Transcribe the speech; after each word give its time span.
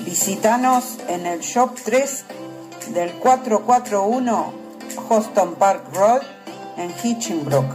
Visítanos 0.02 0.98
en 1.08 1.26
el 1.26 1.40
Shop 1.40 1.72
3 1.84 2.26
del 2.94 3.12
441 3.14 4.54
Houston 5.08 5.56
Park 5.56 5.84
Road 5.94 6.22
en 6.78 6.92
Hitchinbrook 6.92 7.66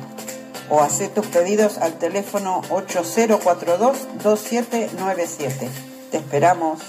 o 0.70 0.80
hacer 0.82 1.08
tus 1.10 1.26
pedidos 1.26 1.76
al 1.78 1.94
teléfono 1.94 2.62
8042-2797. 2.70 5.68
Te 6.10 6.18
esperamos. 6.18 6.80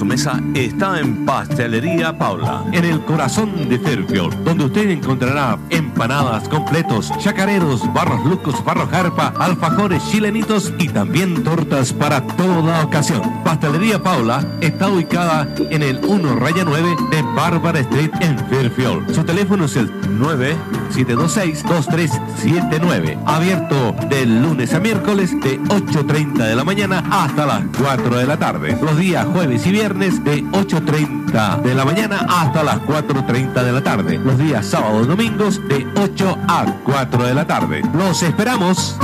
Su 0.00 0.06
mesa 0.06 0.40
está 0.54 0.98
en 0.98 1.26
Pastelería 1.26 2.16
Paula, 2.16 2.64
en 2.72 2.86
el 2.86 3.04
corazón 3.04 3.68
de 3.68 3.78
Fairfield, 3.78 4.32
donde 4.44 4.64
usted 4.64 4.88
encontrará 4.88 5.58
empanadas 5.68 6.48
completos, 6.48 7.12
chacareros, 7.18 7.82
barros 7.92 8.24
lucos, 8.24 8.64
barros 8.64 8.88
jarpa, 8.88 9.34
alfajores 9.38 10.02
chilenitos 10.10 10.72
y 10.78 10.88
también 10.88 11.44
tortas 11.44 11.92
para 11.92 12.26
toda 12.26 12.82
ocasión. 12.82 13.20
Pastelería 13.44 14.02
Paula 14.02 14.42
está 14.62 14.88
ubicada 14.88 15.46
en 15.58 15.82
el 15.82 16.02
1 16.02 16.36
raya 16.36 16.64
9 16.64 16.96
de 17.10 17.20
Barbara 17.36 17.80
Street 17.80 18.12
en 18.20 18.38
Fairfield. 18.48 19.14
Su 19.14 19.22
teléfono 19.24 19.66
es 19.66 19.76
el 19.76 19.92
9726-2379. 20.18 23.18
Abierto 23.26 23.94
de 24.08 24.24
lunes 24.24 24.72
a 24.72 24.80
miércoles 24.80 25.38
de 25.42 25.60
8.30 25.60 26.38
de 26.38 26.56
la 26.56 26.64
mañana 26.64 27.04
hasta 27.10 27.44
las 27.44 27.64
4 27.78 28.16
de 28.16 28.26
la 28.26 28.38
tarde. 28.38 28.78
Los 28.80 28.96
días 28.96 29.26
jueves 29.26 29.66
y 29.66 29.72
viernes 29.72 29.89
de 29.98 30.44
8.30 30.44 31.62
de 31.62 31.74
la 31.74 31.84
mañana 31.84 32.24
hasta 32.28 32.62
las 32.62 32.78
4.30 32.82 33.52
de 33.64 33.72
la 33.72 33.82
tarde. 33.82 34.18
Los 34.18 34.38
días 34.38 34.64
sábados 34.64 35.04
y 35.04 35.08
domingos 35.08 35.60
de 35.68 35.84
8 35.96 36.38
a 36.46 36.64
4 36.84 37.24
de 37.24 37.34
la 37.34 37.44
tarde. 37.44 37.82
Los 37.92 38.22
esperamos. 38.22 38.96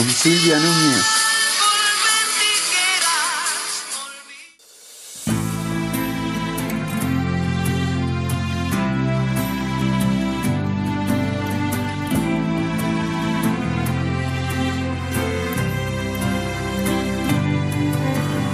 Silvia 0.00 0.58
Núñez. 0.58 1.04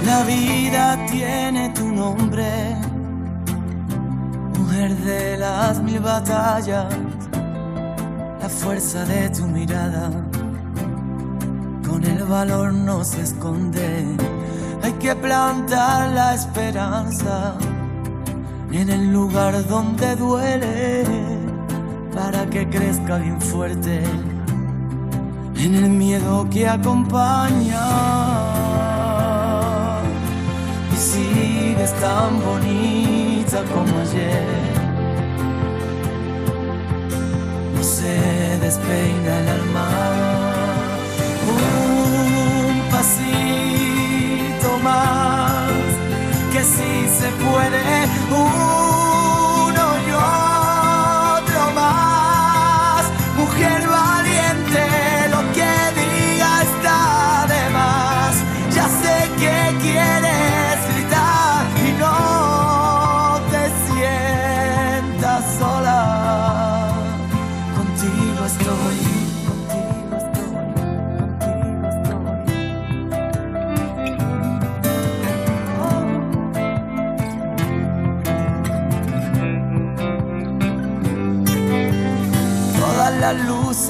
La 0.05 0.23
vida 0.23 1.05
tiene 1.09 1.69
tu 1.69 1.87
nombre, 1.87 2.75
mujer 4.59 4.95
de 4.97 5.37
las 5.37 5.81
mil 5.81 5.99
batallas, 6.01 6.93
la 8.39 8.49
fuerza 8.49 9.05
de 9.05 9.29
tu 9.29 9.47
mirada 9.47 10.20
valor 12.31 12.73
no 12.73 13.03
se 13.03 13.21
esconde. 13.21 14.05
Hay 14.81 14.93
que 14.93 15.13
plantar 15.15 16.13
la 16.13 16.33
esperanza 16.33 17.55
en 18.71 18.89
el 18.89 19.11
lugar 19.11 19.53
donde 19.67 20.15
duele 20.15 21.03
para 22.15 22.49
que 22.49 22.69
crezca 22.69 23.17
bien 23.17 23.39
fuerte 23.41 24.01
en 25.57 25.75
el 25.75 25.89
miedo 25.89 26.47
que 26.49 26.69
acompaña. 26.69 27.87
Y 30.93 30.95
sigues 30.95 31.93
tan 31.99 32.31
bonita 32.45 33.59
como 33.73 33.93
ayer. 34.05 34.71
No 37.75 37.83
se 37.83 38.57
despeina 38.61 39.39
el 39.41 39.49
alma 39.49 40.30
puede. 47.43 48.10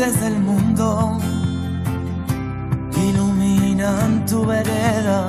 Luces 0.02 0.20
del 0.20 0.40
mundo 0.40 1.20
iluminan 2.96 4.26
tu 4.26 4.44
vereda 4.44 5.28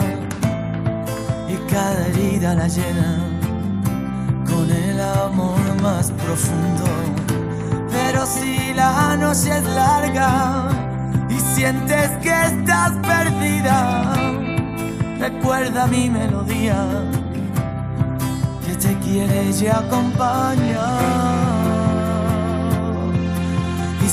y 1.47 1.57
cada 1.71 2.07
herida 2.07 2.55
la 2.55 2.69
llena 2.69 3.19
con 4.47 4.71
el 4.71 4.99
amor 4.99 5.61
más 5.83 6.11
profundo. 6.13 6.85
Pero 7.91 8.25
si 8.25 8.73
la 8.73 9.15
noche 9.17 9.59
es 9.59 9.65
larga 9.65 10.69
y 11.29 11.39
sientes 11.55 12.09
que 12.23 12.31
estás 12.31 12.93
perdida, 13.03 14.15
recuerda 15.19 15.87
mi 15.87 16.09
melodía 16.09 16.87
que 18.65 18.75
te 18.77 18.99
quiere 19.01 19.51
y 19.51 19.67
acompaña 19.67 21.52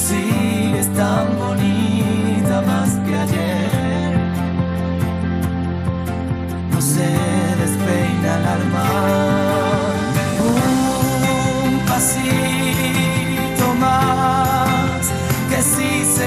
sigues 0.10 0.88
tan 0.94 1.26
bonita 1.38 2.62
más 2.70 2.90
que 3.06 3.14
ayer. 3.26 4.12
No 6.72 6.80
se 6.82 7.10
despeina 7.62 8.30
el 8.40 8.46
alma. 8.58 8.88
Un 11.68 11.74
pasito 11.92 13.66
más, 13.86 15.02
que 15.50 15.60
si 15.74 15.90
se 16.16 16.26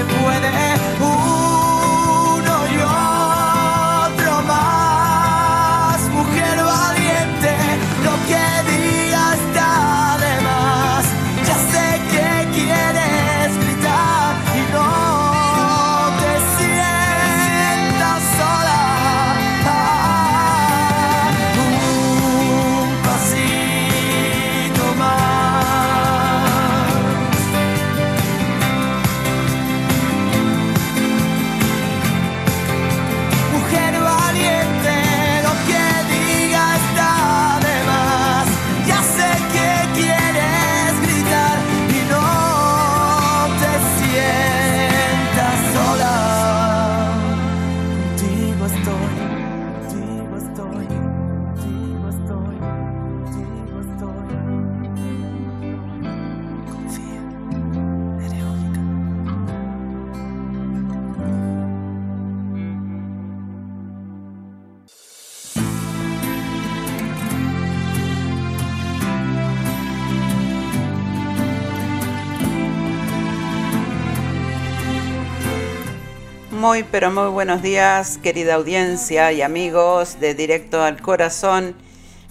Muy, 76.63 76.83
pero 76.83 77.11
muy 77.11 77.27
buenos 77.27 77.61
días, 77.61 78.17
querida 78.19 78.53
audiencia 78.53 79.33
y 79.33 79.41
amigos 79.41 80.21
de 80.21 80.33
Directo 80.33 80.81
al 80.81 81.01
Corazón. 81.01 81.75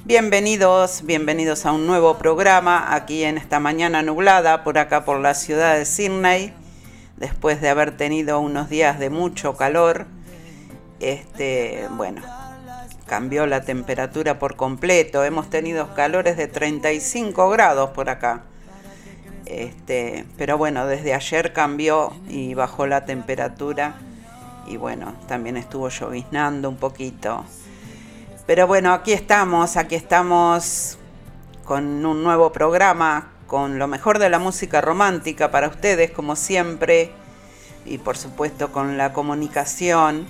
Bienvenidos, 0.06 1.02
bienvenidos 1.04 1.66
a 1.66 1.72
un 1.72 1.86
nuevo 1.86 2.16
programa 2.16 2.94
aquí 2.94 3.24
en 3.24 3.36
esta 3.36 3.60
mañana 3.60 4.02
nublada 4.02 4.64
por 4.64 4.78
acá 4.78 5.04
por 5.04 5.20
la 5.20 5.34
ciudad 5.34 5.76
de 5.76 5.84
Sydney, 5.84 6.54
después 7.18 7.60
de 7.60 7.68
haber 7.68 7.94
tenido 7.98 8.40
unos 8.40 8.70
días 8.70 8.98
de 8.98 9.10
mucho 9.10 9.54
calor. 9.54 10.06
Este, 10.98 11.86
bueno, 11.90 12.22
cambió 13.04 13.46
la 13.46 13.60
temperatura 13.60 14.38
por 14.38 14.56
completo. 14.56 15.24
Hemos 15.24 15.50
tenido 15.50 15.94
calores 15.94 16.38
de 16.38 16.46
35 16.46 17.50
grados 17.50 17.90
por 17.90 18.08
acá. 18.08 18.44
Este, 19.44 20.24
pero 20.38 20.56
bueno, 20.56 20.86
desde 20.86 21.12
ayer 21.12 21.52
cambió 21.52 22.14
y 22.30 22.54
bajó 22.54 22.86
la 22.86 23.04
temperatura 23.04 23.94
y 24.72 24.78
bueno, 24.78 25.14
también 25.28 25.58
estuvo 25.58 25.90
lloviznando 25.90 26.68
un 26.68 26.76
poquito. 26.76 27.44
Pero 28.46 28.66
bueno, 28.66 28.94
aquí 28.94 29.12
estamos, 29.12 29.76
aquí 29.76 29.94
estamos 29.94 30.98
con 31.64 32.04
un 32.04 32.24
nuevo 32.24 32.52
programa, 32.52 33.32
con 33.46 33.78
lo 33.78 33.86
mejor 33.86 34.18
de 34.18 34.30
la 34.30 34.38
música 34.38 34.80
romántica 34.80 35.50
para 35.50 35.68
ustedes, 35.68 36.10
como 36.10 36.36
siempre, 36.36 37.12
y 37.84 37.98
por 37.98 38.16
supuesto 38.16 38.72
con 38.72 38.96
la 38.96 39.12
comunicación. 39.12 40.26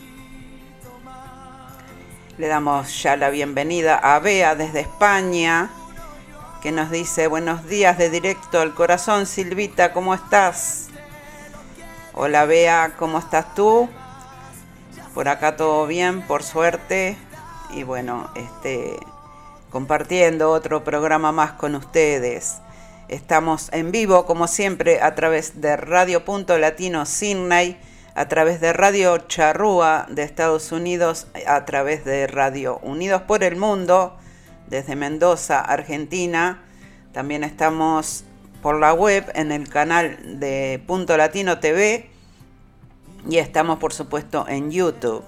Le 2.37 2.49
damos 2.49 3.01
ya 3.01 3.17
la 3.17 3.31
bienvenida 3.31 3.95
a 3.97 4.19
Bea 4.19 4.57
desde 4.57 4.81
España 4.81 5.71
que 6.61 6.73
nos 6.73 6.91
dice 6.91 7.27
buenos 7.27 7.67
días 7.67 7.97
de 7.99 8.11
directo 8.11 8.61
al 8.61 8.75
corazón. 8.75 9.27
Silvita, 9.27 9.93
¿cómo 9.93 10.15
estás? 10.15 10.89
Hola 12.15 12.45
Bea, 12.45 12.95
¿cómo 12.99 13.19
estás 13.19 13.55
tú? 13.55 13.89
Por 15.15 15.29
acá 15.29 15.57
todo 15.57 15.87
bien, 15.87 16.23
por 16.23 16.43
suerte. 16.43 17.19
Y 17.75 17.83
bueno, 17.83 18.31
este, 18.35 18.97
compartiendo 19.71 20.51
otro 20.51 20.85
programa 20.85 21.33
más 21.33 21.53
con 21.53 21.75
ustedes. 21.75 22.63
Estamos 23.09 23.69
en 23.73 23.93
vivo, 23.93 24.25
como 24.25 24.47
siempre, 24.49 25.03
a 25.03 25.15
través 25.15 25.61
de 25.61 25.77
Radio 25.77 26.25
Punto 26.25 26.57
Latino 26.59 27.05
Sydney, 27.05 27.79
a 28.15 28.29
través 28.29 28.63
de 28.63 28.73
Radio 28.73 29.19
Charrúa 29.19 30.07
de 30.09 30.23
Estados 30.23 30.73
Unidos, 30.73 31.27
a 31.47 31.67
través 31.67 32.07
de 32.07 32.27
Radio 32.27 32.79
Unidos 32.79 33.21
por 33.23 33.45
el 33.45 33.57
Mundo 33.57 34.17
desde 34.69 34.97
Mendoza, 34.97 35.61
Argentina. 35.61 36.63
También 37.13 37.45
estamos 37.45 38.25
por 38.63 38.81
la 38.81 38.95
web 38.95 39.31
en 39.35 39.53
el 39.53 39.69
canal 39.69 40.41
de 40.41 40.83
Punto 40.87 41.19
Latino 41.19 41.59
TV 41.59 42.12
y 43.29 43.39
estamos 43.39 43.79
por 43.79 43.93
supuesto 43.93 44.47
en 44.49 44.71
YouTube. 44.71 45.25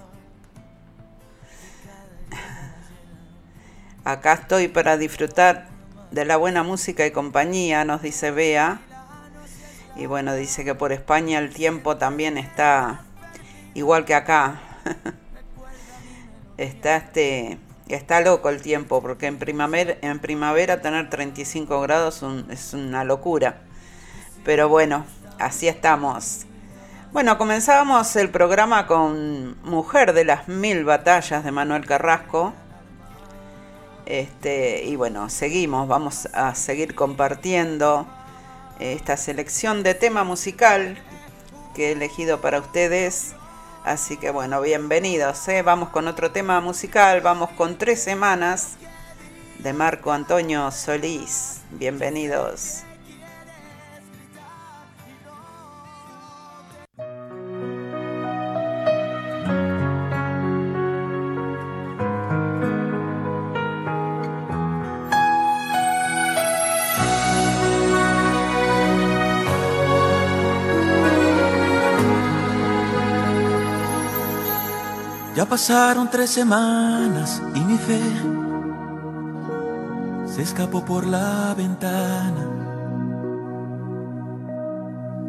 Acá 4.03 4.33
estoy 4.33 4.67
para 4.67 4.97
disfrutar 4.97 5.67
de 6.11 6.25
la 6.25 6.37
buena 6.37 6.63
música 6.63 7.05
y 7.05 7.11
compañía, 7.11 7.85
nos 7.85 8.01
dice 8.01 8.31
Bea. 8.31 8.81
Y 9.95 10.05
bueno, 10.05 10.35
dice 10.35 10.63
que 10.63 10.75
por 10.75 10.91
España 10.91 11.39
el 11.39 11.53
tiempo 11.53 11.97
también 11.97 12.37
está 12.37 13.03
igual 13.73 14.05
que 14.05 14.13
acá. 14.13 14.61
está 16.57 16.97
este 16.97 17.57
Está 17.87 18.19
loco 18.21 18.49
el 18.49 18.63
tiempo, 18.63 18.99
porque 18.99 19.27
en 19.27 19.37
primavera, 19.37 19.95
en 20.01 20.17
primavera 20.17 20.81
tener 20.81 21.07
35 21.07 21.81
grados 21.81 22.23
es 22.49 22.73
una 22.73 23.03
locura. 23.03 23.61
Pero 24.43 24.69
bueno, 24.69 25.05
así 25.37 25.67
estamos. 25.67 26.47
Bueno, 27.15 27.37
comenzábamos 27.37 28.13
el 28.17 28.29
programa 28.29 28.87
con 28.87 29.55
Mujer 29.63 30.11
de 30.11 30.25
las 30.25 30.49
Mil 30.49 30.83
Batallas 30.83 31.45
de 31.45 31.51
Manuel 31.53 31.85
Carrasco. 31.85 32.53
Este, 34.05 34.83
y 34.83 34.97
bueno, 34.97 35.29
seguimos, 35.29 35.87
vamos 35.87 36.25
a 36.33 36.53
seguir 36.55 36.93
compartiendo 36.93 38.05
esta 38.81 39.15
selección 39.15 39.81
de 39.81 39.93
tema 39.93 40.25
musical 40.25 40.97
que 41.73 41.87
he 41.87 41.91
elegido 41.93 42.41
para 42.41 42.59
ustedes 42.59 43.33
Así 43.85 44.17
que 44.17 44.29
bueno, 44.31 44.59
bienvenidos. 44.59 45.47
¿eh? 45.47 45.61
Vamos 45.61 45.91
con 45.91 46.09
otro 46.09 46.31
tema 46.31 46.59
musical, 46.59 47.21
vamos 47.21 47.49
con 47.51 47.77
tres 47.77 48.03
semanas 48.03 48.73
de 49.59 49.71
Marco 49.71 50.11
Antonio 50.11 50.69
Solís. 50.69 51.61
Bienvenidos. 51.71 52.84
Ya 75.35 75.45
pasaron 75.45 76.09
tres 76.09 76.29
semanas 76.29 77.41
y 77.53 77.59
mi 77.59 77.77
fe 77.77 78.01
se 80.33 80.41
escapó 80.41 80.85
por 80.85 81.05
la 81.05 81.53
ventana. 81.53 82.47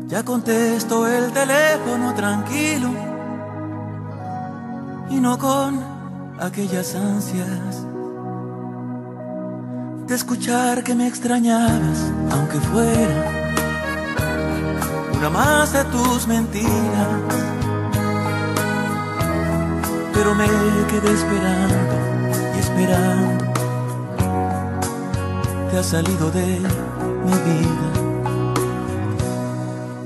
Ya 0.07 0.25
contesto 0.25 1.09
el 1.09 1.33
teléfono 1.33 2.15
tranquilo 2.15 2.91
y 5.11 5.17
no 5.17 5.37
con 5.39 5.81
aquellas 6.39 6.95
ansias 6.95 7.85
de 10.07 10.15
escuchar 10.15 10.85
que 10.85 10.95
me 10.95 11.09
extrañabas, 11.09 12.13
aunque 12.31 12.61
fuera 12.61 13.43
una 15.17 15.31
más 15.31 15.73
de 15.73 15.83
tus 15.87 16.29
mentiras 16.29 17.56
pero 20.17 20.35
me 20.35 20.47
quedé 20.91 21.13
esperando 21.13 21.77
y 22.55 22.59
esperando. 22.59 23.45
Te 25.71 25.79
has 25.79 25.87
salido 25.87 26.31
de 26.31 26.47
mi 27.27 27.37
vida. 27.47 27.89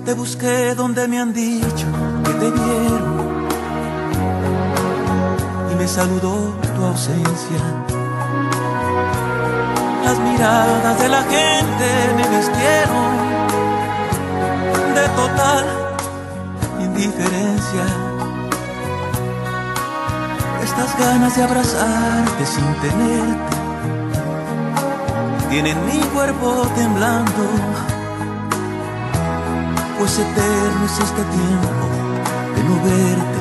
Te 0.05 0.14
busqué 0.14 0.75
donde 0.75 1.07
me 1.07 1.21
han 1.21 1.33
dicho 1.33 1.87
que 2.25 2.33
te 2.33 2.50
vieron 2.50 3.47
y 5.71 5.75
me 5.76 5.87
saludó 5.87 6.57
tu 6.75 6.85
ausencia. 6.85 7.61
Las 10.05 10.19
miradas 10.19 10.99
de 10.99 11.09
la 11.09 11.23
gente 11.23 11.87
me 12.17 12.37
vistieron 12.37 13.11
de 14.97 15.09
total 15.21 15.64
indiferencia 16.81 18.10
estas 20.80 20.99
ganas 20.99 21.37
de 21.37 21.42
abrazarte 21.42 22.46
sin 22.46 22.75
tenerte 22.80 23.56
tienen 25.50 25.76
mi 25.84 26.00
cuerpo 26.14 26.66
temblando, 26.75 27.44
pues 29.99 30.18
eterno 30.18 30.84
es 30.87 30.99
este 30.99 31.22
tiempo 31.22 31.87
de 32.54 32.62
no 32.64 32.76
verte 32.84 33.40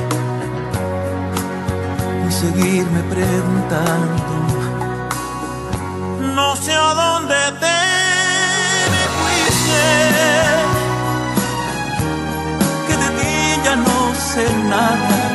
y 2.28 2.32
seguirme 2.32 3.02
preguntando. 3.04 4.32
No 6.34 6.56
sé 6.56 6.74
a 6.74 6.94
dónde 6.94 7.36
te 7.62 7.78
me 8.92 9.02
fuiste, 9.16 9.84
que 12.86 12.94
de 13.02 13.08
ti 13.18 13.60
ya 13.64 13.76
no 13.76 14.14
sé 14.14 14.44
nada 14.68 15.29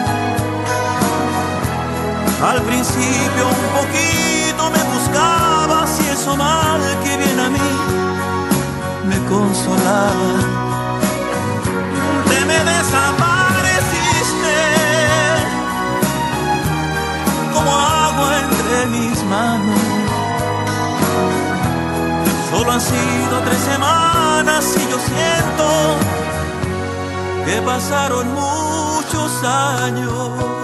al 2.43 2.61
principio 2.63 3.47
un 3.47 3.65
poquito 3.79 4.69
me 4.71 4.83
buscabas 4.93 5.99
y 6.01 6.07
eso 6.09 6.35
mal 6.35 6.81
que 7.03 7.17
viene 7.17 7.41
a 7.41 7.49
mí 7.49 7.69
me 9.07 9.17
consolaba. 9.29 10.33
Te 12.29 12.45
me 12.45 12.59
desapareciste 12.71 14.57
como 17.53 17.71
agua 17.71 18.39
entre 18.43 18.85
mis 18.87 19.23
manos. 19.25 19.79
Solo 22.51 22.71
han 22.71 22.81
sido 22.81 23.39
tres 23.45 23.59
semanas 23.59 24.75
y 24.75 24.89
yo 24.89 24.97
siento 24.99 25.67
que 27.45 27.61
pasaron 27.61 28.33
muchos 28.33 29.43
años. 29.43 30.54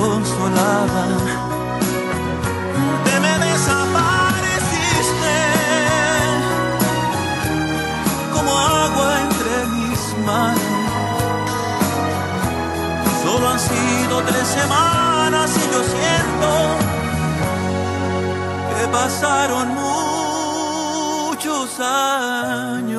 Consolaba. 0.00 1.04
Te 3.04 3.14
me 3.24 3.34
desapareciste 3.46 5.36
como 8.34 8.50
agua 8.58 9.08
entre 9.26 9.54
mis 9.76 10.00
manos. 10.30 10.78
Solo 13.22 13.44
han 13.52 13.60
sido 13.60 14.14
tres 14.28 14.46
semanas 14.58 15.48
y 15.60 15.64
yo 15.72 15.80
siento 15.94 16.50
que 18.70 18.82
pasaron 18.88 19.66
muchos 21.28 21.68
años. 21.80 22.89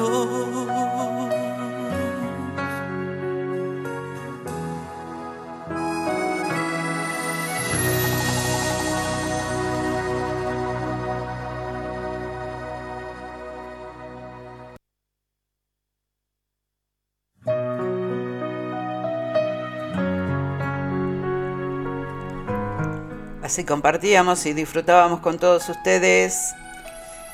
Así 23.52 23.66
compartíamos 23.66 24.46
y 24.46 24.54
disfrutábamos 24.54 25.20
con 25.20 25.38
todos 25.38 25.68
ustedes 25.68 26.54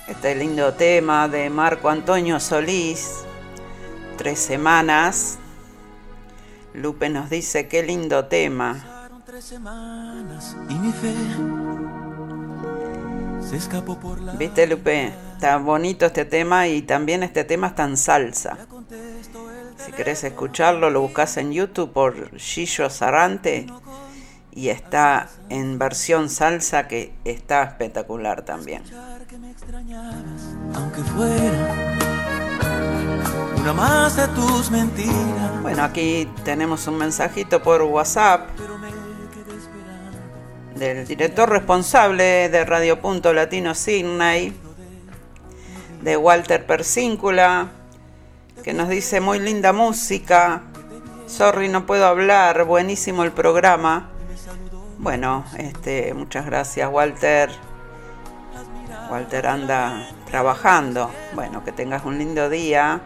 este 0.07 0.33
lindo 0.33 0.74
tema 0.74 1.27
de 1.27 1.47
Marco 1.51 1.89
Antonio 1.89 2.39
Solís, 2.39 3.24
Tres 4.17 4.39
Semanas. 4.39 5.38
Lupe 6.74 7.09
nos 7.09 7.29
dice, 7.29 7.67
qué 7.67 7.83
lindo 7.83 8.25
tema. 8.25 9.09
¿Viste 14.39 14.65
Lupe? 14.65 15.13
Está 15.36 15.57
bonito 15.57 16.07
este 16.07 16.25
tema 16.25 16.67
y 16.67 16.81
también 16.81 17.21
este 17.21 17.43
tema 17.43 17.67
está 17.67 17.83
en 17.83 17.95
salsa. 17.95 18.57
Si 19.86 19.91
querés 19.91 20.24
escucharlo, 20.24 20.89
lo 20.89 21.01
buscas 21.01 21.38
en 21.38 21.51
YouTube 21.51 21.93
por 21.93 22.36
Gillo 22.39 22.89
Sarante 22.89 23.67
y 24.58 24.70
está 24.70 25.30
en 25.50 25.78
versión 25.78 26.32
salsa 26.32 26.88
que 26.88 27.14
está 27.26 27.62
espectacular 27.62 28.42
también. 28.42 28.82
Aunque 30.74 31.02
fuera 31.04 31.96
una 33.56 33.74
más 33.74 34.16
de 34.16 34.28
tus 34.30 34.72
mentiras. 34.72 35.62
Bueno, 35.62 35.84
aquí 35.84 36.28
tenemos 36.44 36.88
un 36.88 36.98
mensajito 36.98 37.62
por 37.62 37.84
WhatsApp 37.84 38.50
del 40.74 41.06
director 41.06 41.48
responsable 41.48 42.50
de 42.50 42.66
Radio 42.66 43.00
Punto 43.00 43.34
Latino 43.34 43.76
Sydney, 43.76 44.56
de 46.02 46.18
Walter 46.18 46.66
Persíncula, 46.66 47.68
que 48.64 48.74
nos 48.74 48.90
dice 48.90 49.22
muy 49.22 49.38
linda 49.38 49.72
música. 49.72 50.64
Sorry, 51.28 51.70
no 51.70 51.86
puedo 51.86 52.08
hablar, 52.08 52.66
buenísimo 52.66 53.24
el 53.24 53.32
programa. 53.32 54.16
Bueno, 55.00 55.46
este, 55.58 56.13
muchas 56.16 56.46
gracias 56.46 56.89
Walter. 56.92 57.51
Walter 59.12 59.46
anda 59.48 60.10
trabajando. 60.25 61.12
Bueno, 61.34 61.63
que 61.63 61.72
tengas 61.72 62.04
un 62.04 62.18
lindo 62.18 62.50
día. 62.50 63.01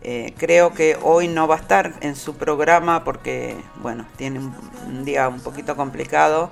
Eh, 0.00 0.32
creo 0.36 0.72
que 0.72 0.96
hoy 1.02 1.26
no 1.28 1.48
va 1.48 1.56
a 1.56 1.58
estar 1.58 1.94
en 2.00 2.14
su 2.16 2.36
programa 2.36 3.04
porque, 3.04 3.56
bueno, 3.76 4.06
tiene 4.16 4.38
un, 4.38 5.04
día 5.04 5.28
un 5.28 5.40
poquito 5.40 5.76
complicado 5.76 6.50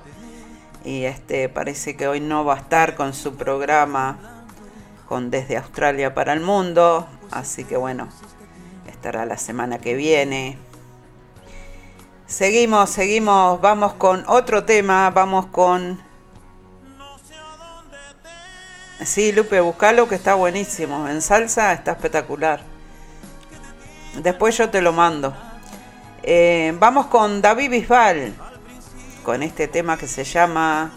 y 0.85 1.05
este 1.05 1.49
parece 1.49 1.97
que 1.97 2.07
hoy 2.07 2.21
no 2.21 2.45
va 2.45 2.55
a 2.55 2.59
estar 2.59 2.95
con 2.95 3.13
su 3.13 3.35
programa 3.37 4.19
con 5.07 5.31
Desde 5.31 5.57
Australia 5.57 6.13
para 6.13 6.33
el 6.33 6.41
Mundo. 6.41 7.07
Así 7.31 7.65
que 7.65 7.77
bueno, 7.77 8.09
estará 8.89 9.27
la 9.27 9.37
semana 9.37 9.79
que 9.79 9.95
viene. 9.95 10.59
Seguimos, 12.31 12.91
seguimos, 12.91 13.61
vamos 13.61 13.95
con 13.95 14.23
otro 14.29 14.63
tema, 14.65 15.11
vamos 15.11 15.47
con... 15.47 16.01
Sí, 19.05 19.33
Lupe, 19.33 19.59
buscalo 19.61 20.09
que 20.09 20.15
está 20.15 20.35
buenísimo. 20.35 21.09
En 21.09 21.23
salsa 21.23 21.73
está 21.73 21.91
espectacular. 21.91 22.61
Después 24.23 24.57
yo 24.57 24.71
te 24.71 24.81
lo 24.81 24.93
mando. 24.93 25.35
Eh, 26.23 26.73
vamos 26.79 27.07
con 27.07 27.43
David 27.43 27.69
Bisbal, 27.69 28.33
con 29.25 29.43
este 29.43 29.67
tema 29.67 29.99
que 29.99 30.07
se 30.07 30.23
llama 30.23 30.93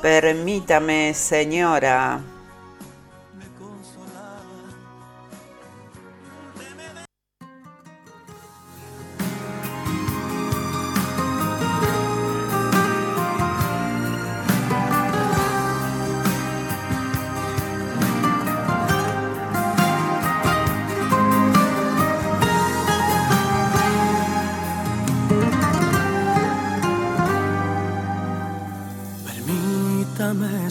Permítame, 0.00 1.12
señora. 1.12 2.20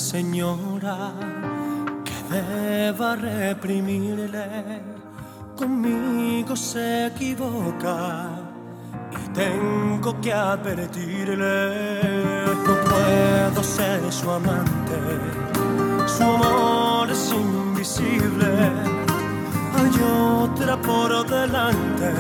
Señora, 0.02 1.14
que 2.04 2.18
deba 2.36 3.16
reprimirle. 3.16 4.82
Conmigo 5.56 6.56
se 6.56 7.08
equivoca 7.08 8.30
y 9.12 9.30
tengo 9.30 10.20
que 10.20 10.34
advertirle. 10.34 12.04
No 12.66 12.74
puedo 12.90 13.64
ser 13.64 14.12
su 14.12 14.30
amante, 14.32 15.00
su 16.08 16.24
amor 16.24 17.12
es 17.12 17.32
invisible. 17.32 18.52
Hay 19.78 19.96
otra 20.44 20.82
por 20.82 21.26
delante, 21.28 22.12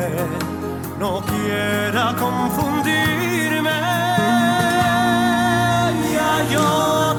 no 0.99 1.21
quiera 1.21 2.15
confundirme 2.17 3.21
hay 6.41 6.55
otra 6.55 7.10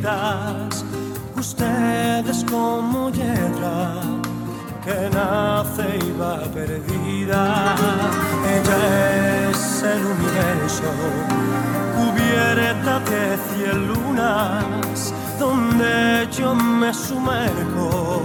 heridas. 0.00 0.84
Usted 1.36 2.26
es 2.28 2.44
como 2.44 3.10
hiedra 3.10 4.02
que 4.84 5.10
nace 5.12 5.98
y 6.02 6.12
va 6.18 6.40
perdida. 6.52 7.74
Ella 8.46 9.50
es 9.50 9.82
el 9.82 10.04
universo 10.04 10.90
cubierta 11.96 13.00
de 13.00 13.38
cien 13.48 13.88
lunas, 13.88 15.14
donde 15.38 16.28
yo 16.36 16.54
me 16.54 16.92
sumerjo 16.92 18.20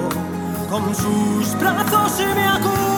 con 0.69 0.95
sus 0.95 1.57
brazos 1.59 2.19
y 2.19 2.35
me 2.35 2.47
acuna. 2.47 2.94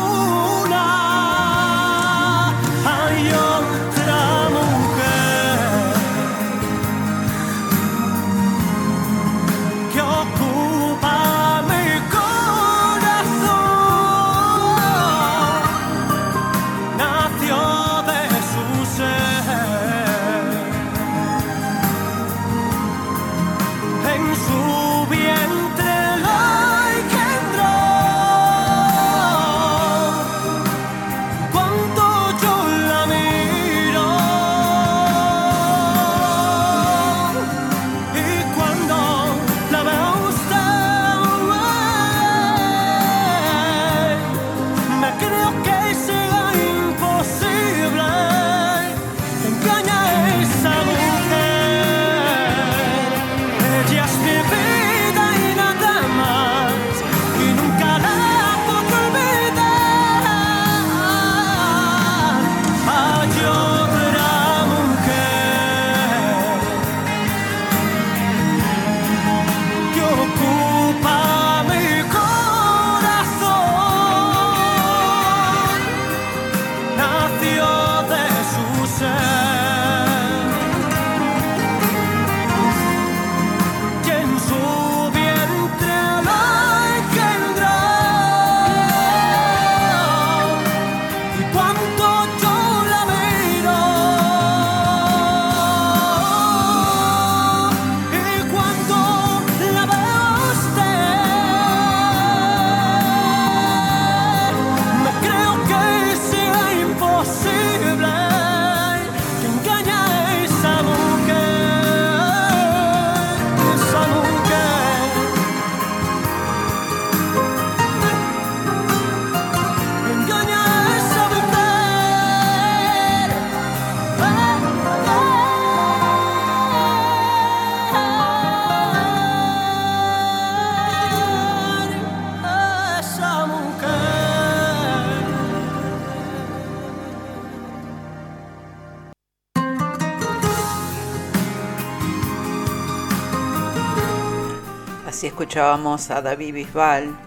Así 145.18 145.25
escuchábamos 145.25 146.12
a 146.12 146.22
David 146.22 146.53
Bisbal 146.53 147.18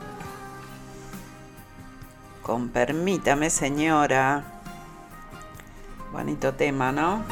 con 2.41 2.69
Permítame 2.69 3.51
señora. 3.51 4.45
Bonito 6.13 6.55
tema, 6.55 6.93
¿no? 6.93 7.25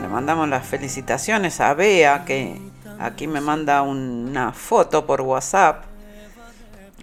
Le 0.00 0.08
mandamos 0.08 0.48
las 0.48 0.66
felicitaciones 0.66 1.60
a 1.60 1.74
Bea 1.74 2.24
que 2.24 2.58
aquí 2.98 3.26
me 3.26 3.42
manda 3.42 3.82
una 3.82 4.54
foto 4.54 5.04
por 5.04 5.20
WhatsApp. 5.20 5.84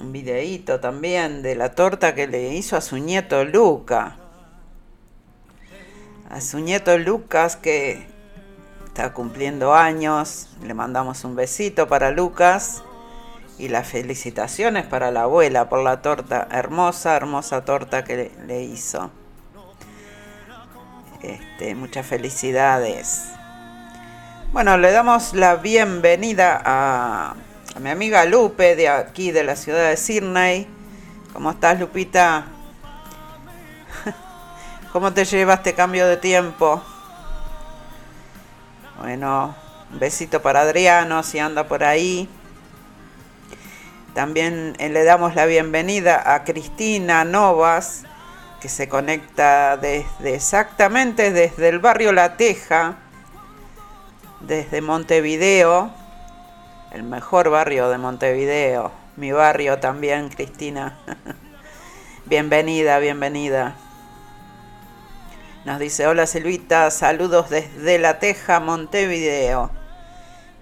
Un 0.02 0.12
videíto 0.12 0.80
también 0.80 1.44
de 1.44 1.54
la 1.54 1.76
torta 1.76 2.16
que 2.16 2.26
le 2.26 2.56
hizo 2.56 2.76
a 2.76 2.82
su 2.82 2.98
nieto 2.98 3.46
Luca. 3.46 4.16
A 6.32 6.42
su 6.42 6.58
nieto 6.58 6.98
Lucas 6.98 7.58
que 7.58 8.15
está 8.96 9.12
cumpliendo 9.12 9.74
años. 9.76 10.48
Le 10.64 10.74
mandamos 10.74 11.26
un 11.26 11.36
besito 11.36 11.90
para 11.90 12.12
Lucas 12.12 12.82
y 13.58 13.68
las 13.68 13.90
felicitaciones 13.90 14.86
para 14.86 15.12
la 15.12 15.24
abuela 15.24 15.68
por 15.68 15.84
la 15.84 16.02
torta, 16.02 16.48
hermosa, 16.50 17.18
hermosa 17.18 17.66
torta 17.66 18.06
que 18.06 18.32
le, 18.48 18.64
hizo. 18.64 19.12
Este, 21.22 21.76
muchas 21.76 22.06
felicidades. 22.06 23.26
Bueno, 24.54 24.78
le 24.78 24.94
damos 24.94 25.34
la 25.34 25.58
bienvenida 25.58 26.62
a, 26.64 27.36
a 27.76 27.80
mi 27.82 27.90
amiga 27.90 28.24
Lupe 28.24 28.78
de 28.78 28.88
aquí 28.88 29.32
de 29.32 29.44
la 29.44 29.58
ciudad 29.58 29.90
de 29.90 29.98
Sydney. 29.98 30.70
¿Cómo 31.34 31.52
estás, 31.52 31.78
Lupita? 31.82 32.46
¿Cómo 34.94 35.12
te 35.12 35.26
lleva 35.26 35.56
este 35.56 35.74
cambio 35.74 36.08
de 36.08 36.16
tiempo? 36.16 36.82
Bueno, 38.98 39.54
un 39.92 40.00
besito 40.00 40.42
para 40.42 40.62
Adriano 40.62 41.22
si 41.22 41.38
anda 41.38 41.68
por 41.68 41.84
ahí. 41.84 42.30
También 44.14 44.74
eh, 44.80 44.88
le 44.88 45.04
damos 45.04 45.36
la 45.36 45.46
bienvenida 45.46 46.34
a 46.34 46.46
Cristina 46.46 47.26
Novas, 47.26 48.04
que 48.62 48.70
se 48.70 48.88
conecta 48.88 49.76
desde 49.76 50.36
exactamente 50.36 51.34
desde 51.34 51.68
el 51.68 51.80
barrio 51.80 52.14
La 52.14 52.38
Teja, 52.38 52.96
desde 54.40 54.80
Montevideo, 54.80 55.92
el 56.92 57.04
mejor 57.04 57.50
barrio 57.50 57.90
de 57.90 57.98
Montevideo, 57.98 58.94
mi 59.18 59.34
barrio 59.34 59.78
también, 59.80 60.30
Cristina. 60.30 60.98
bienvenida, 62.26 63.00
bienvenida. 63.00 63.76
Nos 65.66 65.80
dice, 65.80 66.06
hola 66.06 66.28
Silvita, 66.28 66.92
saludos 66.92 67.50
desde 67.50 67.98
La 67.98 68.20
Teja, 68.20 68.60
Montevideo. 68.60 69.72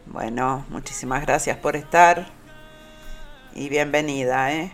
Bueno, 0.06 0.66
muchísimas 0.70 1.24
gracias 1.24 1.58
por 1.58 1.76
estar 1.76 2.26
y 3.54 3.68
bienvenida, 3.68 4.54
¿eh? 4.54 4.72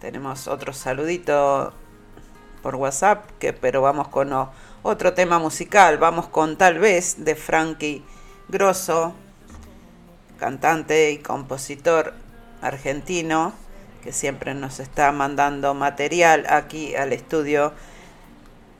Tenemos 0.00 0.48
otro 0.48 0.72
saludito 0.72 1.74
por 2.62 2.76
WhatsApp, 2.76 3.30
que, 3.38 3.52
pero 3.52 3.82
vamos 3.82 4.08
con 4.08 4.32
otro 4.82 5.12
tema 5.12 5.38
musical. 5.38 5.98
Vamos 5.98 6.28
con 6.28 6.56
Tal 6.56 6.78
vez 6.78 7.22
de 7.22 7.34
Frankie 7.34 8.02
Grosso, 8.48 9.12
cantante 10.38 11.10
y 11.10 11.18
compositor 11.18 12.14
argentino, 12.62 13.52
que 14.02 14.12
siempre 14.12 14.52
nos 14.54 14.80
está 14.80 15.12
mandando 15.12 15.74
material 15.74 16.44
aquí 16.48 16.94
al 16.96 17.12
estudio 17.12 17.72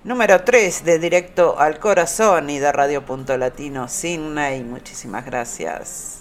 número 0.02 0.42
3 0.42 0.84
de 0.84 0.98
Directo 0.98 1.58
al 1.58 1.78
Corazón 1.78 2.50
y 2.50 2.58
de 2.58 2.72
Radio 2.72 3.06
Punto 3.06 3.36
Latino 3.36 3.88
Sydney. 3.88 4.64
Muchísimas 4.64 5.24
gracias. 5.24 6.18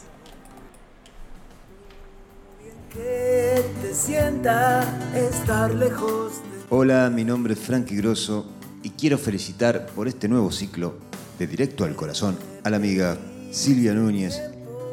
Que 2.94 3.64
te 3.82 3.94
sienta 3.94 4.84
estar 5.16 5.74
lejos 5.74 6.44
de 6.44 6.52
Hola, 6.70 7.10
mi 7.10 7.24
nombre 7.24 7.54
es 7.54 7.60
Frankie 7.60 7.96
Grosso 7.96 8.46
y 8.84 8.92
quiero 8.92 9.18
felicitar 9.18 9.88
por 9.88 10.08
este 10.08 10.28
nuevo 10.28 10.52
ciclo 10.52 10.96
de 11.40 11.48
Directo 11.48 11.86
al 11.86 11.96
Corazón 11.96 12.38
a 12.64 12.70
la 12.70 12.78
amiga 12.78 13.18
Silvia 13.52 13.94
Núñez 13.94 14.42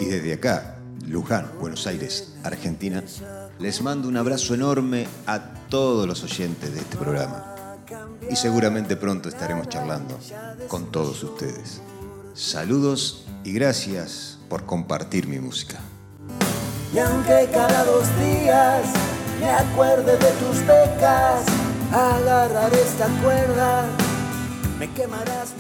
y 0.01 0.07
desde 0.07 0.33
acá, 0.33 0.79
Luján, 1.07 1.51
Buenos 1.61 1.87
Aires, 1.87 2.37
Argentina, 2.43 3.03
Les 3.59 3.83
mando 3.83 4.07
un 4.07 4.17
abrazo 4.17 4.55
enorme 4.55 5.09
a 5.27 5.41
todos 5.69 6.07
los 6.07 6.23
oyentes 6.23 6.73
de 6.73 6.79
este 6.79 6.97
programa. 6.97 7.57
Y 8.31 8.37
seguramente 8.37 8.95
pronto 8.97 9.29
estaremos 9.29 9.69
charlando 9.69 10.17
con 10.69 10.93
todos 10.93 11.23
ustedes. 11.25 11.81
Saludos 12.35 13.27
y 13.43 13.53
gracias 13.53 14.39
por 14.49 14.65
compartir 14.65 15.27
mi 15.27 15.41
música. 15.41 15.79
Y 16.95 16.99
aunque 16.99 17.49
cada 17.53 17.85
dos 17.85 18.07
días 18.21 18.85
me 19.41 19.51
acuerde 19.51 20.13
de 20.13 20.31
tus 20.33 20.61
becas, 20.61 21.45
agarrar 21.93 22.73
esta 22.75 23.09
cuerda, 23.23 23.87
me 24.79 24.89
quemarás 24.93 25.53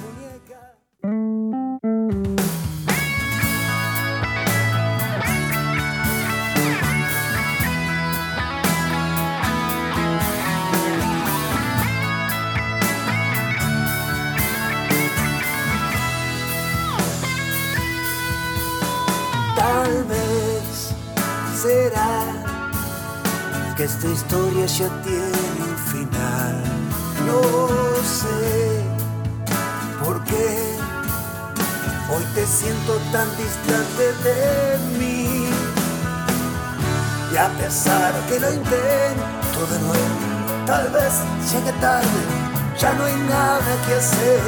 será 21.68 22.24
que 23.76 23.84
esta 23.84 24.08
historia 24.16 24.66
ya 24.66 24.88
tiene 25.06 25.60
un 25.68 25.76
final. 25.92 26.56
No 27.28 27.42
sé 28.18 28.40
por 30.02 30.16
qué 30.24 30.48
hoy 32.10 32.24
te 32.34 32.44
siento 32.46 32.92
tan 33.14 33.28
distante 33.42 34.04
de 34.26 34.38
mí. 34.98 35.48
Y 37.32 37.36
a 37.36 37.48
pesar 37.60 38.12
que 38.28 38.40
lo 38.40 38.50
intento 38.60 39.60
de 39.72 39.78
nuevo, 39.86 40.18
tal 40.66 40.86
vez 40.96 41.14
llegue 41.50 41.72
tarde, 41.86 42.22
ya 42.80 42.90
no 42.94 43.04
hay 43.04 43.18
nada 43.36 43.72
que 43.84 43.92
hacer. 44.02 44.40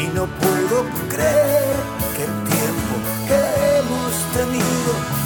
Y 0.00 0.02
no 0.16 0.24
puedo 0.42 0.76
creer 1.12 1.74
que 2.14 2.22
el 2.30 2.34
tiempo 2.54 2.94
que 3.28 3.38
hemos 3.78 4.12
tenido 4.36 4.79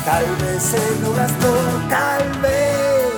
tal 0.04 0.24
vez 0.36 0.62
se 0.62 1.00
lo 1.02 1.12
gastó, 1.14 1.54
tal 1.88 2.40
vez 2.40 3.14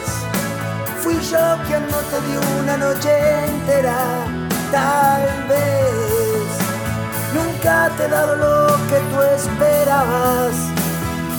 fui 1.02 1.14
yo 1.14 1.58
quien 1.66 1.82
no 1.88 1.98
te 2.10 2.18
dio 2.28 2.40
una 2.60 2.76
noche 2.76 3.10
entera, 3.44 3.98
tal 4.70 5.48
vez 5.48 6.46
nunca 7.34 7.90
te 7.96 8.04
he 8.04 8.08
dado 8.08 8.36
lo 8.36 8.76
que 8.88 8.98
tú 9.10 9.22
esperabas, 9.36 10.54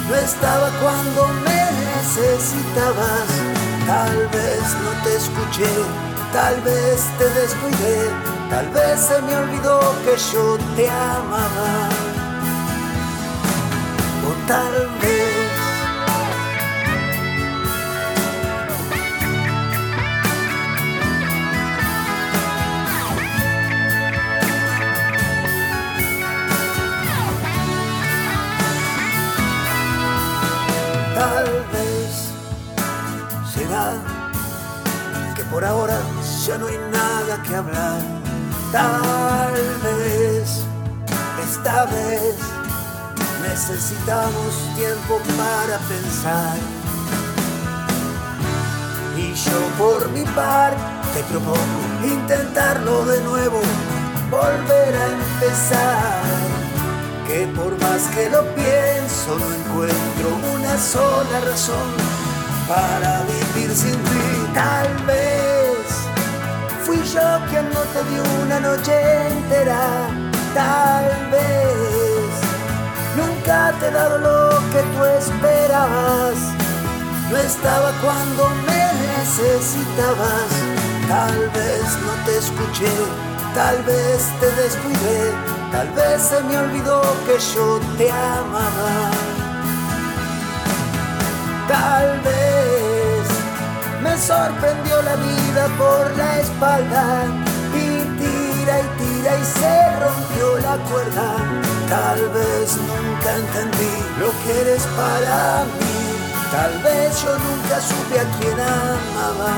no 0.09 0.15
estaba 0.15 0.69
cuando 0.81 1.27
me 1.45 1.61
necesitabas, 1.95 3.27
tal 3.85 4.27
vez 4.27 4.63
no 4.83 5.03
te 5.03 5.15
escuché, 5.15 5.71
tal 6.33 6.59
vez 6.61 7.05
te 7.17 7.29
descuidé, 7.39 8.09
tal 8.49 8.67
vez 8.69 8.99
se 8.99 9.21
me 9.21 9.35
olvidó 9.37 9.79
que 10.03 10.15
yo 10.33 10.57
te 10.75 10.89
amaba. 10.89 11.89
O 14.29 14.47
tal 14.47 14.89
vez 15.01 15.16
por 35.57 35.65
ahora 35.65 35.99
ya 36.45 36.55
no 36.59 36.67
hay 36.67 36.77
nada 36.91 37.41
que 37.41 37.55
hablar 37.55 37.99
tal 38.71 39.53
vez 39.81 40.61
esta 41.43 41.85
vez 41.85 42.35
necesitamos 43.41 44.53
tiempo 44.75 45.19
para 45.35 45.79
pensar. 45.89 46.57
Y 49.17 49.33
yo 49.33 49.59
por 49.79 50.07
mi 50.11 50.23
parte 50.25 50.77
te 51.15 51.23
propongo 51.23 51.79
intentarlo 52.03 53.05
de 53.05 53.19
nuevo, 53.21 53.59
volver 54.29 54.95
a 54.95 55.07
empezar. 55.07 56.21
Que 57.27 57.47
por 57.47 57.71
más 57.81 58.03
que 58.13 58.29
lo 58.29 58.43
pienso 58.53 59.39
no 59.39 59.53
encuentro 59.55 60.27
una 60.53 60.77
sola 60.77 61.39
razón 61.49 62.17
para 62.67 63.23
vivir 63.23 63.75
sin 63.75 63.93
ti. 63.93 64.27
Tal 64.53 64.87
vez 65.05 65.36
fui 66.87 66.97
yo 67.03 67.27
quien 67.49 67.69
no 67.69 67.81
te 67.93 68.01
dio 68.09 68.23
una 68.43 68.59
noche 68.59 68.93
entera. 69.27 69.81
Tal 70.55 71.05
vez 71.31 71.97
Nunca 73.17 73.73
te 73.79 73.87
he 73.87 73.91
dado 73.91 74.17
lo 74.19 74.59
que 74.71 74.81
tú 74.93 75.03
esperabas. 75.19 76.37
No 77.31 77.37
estaba 77.37 77.91
cuando 78.03 78.49
me 78.67 78.83
necesitabas. 79.07 80.51
Tal 81.07 81.37
vez 81.49 81.83
no 82.05 82.13
te 82.25 82.37
escuché, 82.37 82.93
tal 83.55 83.81
vez 83.83 84.19
te 84.39 84.51
descuidé, 84.61 85.31
tal 85.71 85.89
vez 85.91 86.21
se 86.21 86.43
me 86.43 86.57
olvidó 86.57 87.01
que 87.25 87.39
yo 87.55 87.79
te 87.97 88.11
amaba. 88.11 89.11
Tal 91.67 92.19
vez 92.21 92.46
me 94.01 94.17
sorprendió 94.17 95.01
la 95.01 95.15
vida 95.15 95.67
por 95.77 96.17
la 96.17 96.39
espalda 96.39 97.25
y 97.73 98.01
tira 98.19 98.79
y 98.79 98.87
tira 98.97 99.37
y 99.37 99.45
se 99.45 99.99
rompió 99.99 100.59
la 100.59 100.77
cuerda. 100.89 101.35
Tal 101.89 102.29
vez 102.29 102.77
nunca 102.77 103.35
entendí 103.35 103.95
lo 104.19 104.31
que 104.43 104.61
eres 104.61 104.83
para 104.97 105.63
mí. 105.65 105.97
Tal 106.51 106.81
vez 106.83 107.23
yo 107.23 107.33
nunca 107.37 107.79
supe 107.81 108.19
a 108.19 108.25
quién 108.39 108.59
amaba. 108.59 109.53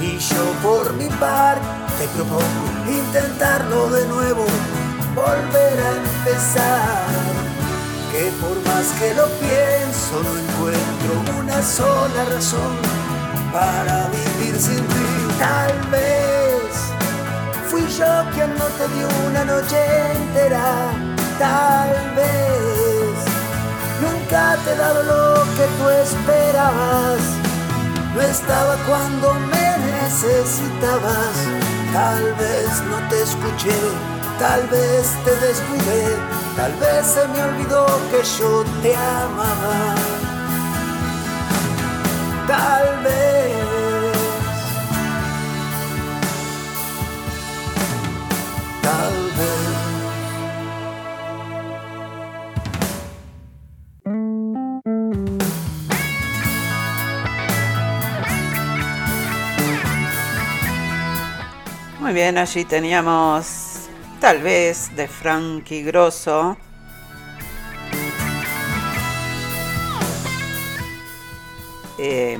Y 0.00 0.18
yo 0.18 0.44
por 0.62 0.92
mi 0.94 1.08
parte 1.08 1.82
te 1.98 2.08
propongo 2.08 2.42
intentarlo 2.88 3.88
de 3.90 4.06
nuevo, 4.06 4.44
volver 5.14 5.80
a 5.80 5.90
empezar. 5.96 7.21
Que 8.12 8.30
por 8.42 8.56
más 8.66 8.88
que 8.98 9.14
lo 9.14 9.26
pienso 9.40 10.22
no 10.22 10.38
encuentro 10.38 11.40
una 11.40 11.62
sola 11.62 12.26
razón 12.26 12.76
para 13.50 14.08
vivir 14.08 14.54
sin 14.60 14.76
ti. 14.76 15.06
Tal 15.38 15.72
vez 15.90 16.92
fui 17.70 17.86
yo 17.88 18.12
quien 18.34 18.54
no 18.58 18.66
te 18.76 18.86
dio 18.94 19.08
una 19.28 19.44
noche 19.46 19.78
entera. 20.12 20.92
Tal 21.38 21.90
vez 22.14 23.16
nunca 24.02 24.58
te 24.62 24.72
he 24.72 24.76
dado 24.76 25.02
lo 25.04 25.42
que 25.56 25.66
tú 25.78 25.88
esperabas. 25.88 27.22
No 28.14 28.20
estaba 28.20 28.76
cuando 28.86 29.32
me 29.32 29.78
necesitabas. 30.02 31.34
Tal 31.94 32.22
vez 32.34 32.68
no 32.90 33.08
te 33.08 33.22
escuché, 33.22 33.78
tal 34.38 34.66
vez 34.68 35.06
te 35.24 35.30
descuidé, 35.46 36.16
tal 36.56 36.72
vez 36.74 37.06
se 37.06 37.26
me 37.28 37.42
olvidó 37.42 37.86
que 38.10 38.22
yo 38.38 38.64
te 38.82 38.94
amaba. 38.96 39.94
Tal 42.46 43.02
vez. 43.04 43.52
Tal 48.82 49.14
vez. 49.38 49.72
Muy 62.00 62.12
bien, 62.12 62.36
allí 62.38 62.64
teníamos 62.64 63.61
tal 64.22 64.40
vez 64.40 64.94
de 64.94 65.08
Frankie 65.08 65.82
Grosso. 65.82 66.56
Eh, 71.98 72.38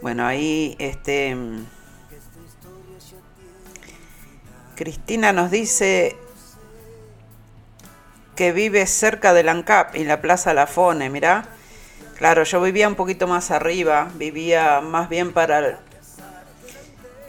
bueno, 0.00 0.26
ahí 0.26 0.74
este 0.78 1.36
Cristina 4.74 5.34
nos 5.34 5.50
dice 5.50 6.16
que 8.34 8.52
vive 8.52 8.86
cerca 8.86 9.34
del 9.34 9.50
ANCAP 9.50 9.96
y 9.96 10.04
la 10.04 10.22
Plaza 10.22 10.54
Lafone, 10.54 11.10
mirá. 11.10 11.44
Claro, 12.16 12.44
yo 12.44 12.62
vivía 12.62 12.88
un 12.88 12.94
poquito 12.94 13.26
más 13.26 13.50
arriba, 13.50 14.10
vivía 14.14 14.80
más 14.80 15.10
bien 15.10 15.34
para 15.34 15.78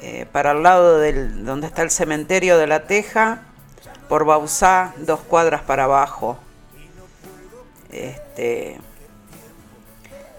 eh, 0.05 0.25
para 0.29 0.51
el 0.51 0.63
lado 0.63 0.99
del, 0.99 1.45
donde 1.45 1.65
está 1.65 1.81
el 1.81 1.89
cementerio 1.89 2.57
de 2.57 2.67
la 2.67 2.87
Teja, 2.87 3.43
por 4.09 4.25
Bausá, 4.25 4.93
dos 4.97 5.21
cuadras 5.21 5.61
para 5.61 5.85
abajo. 5.85 6.37
Este, 7.89 8.81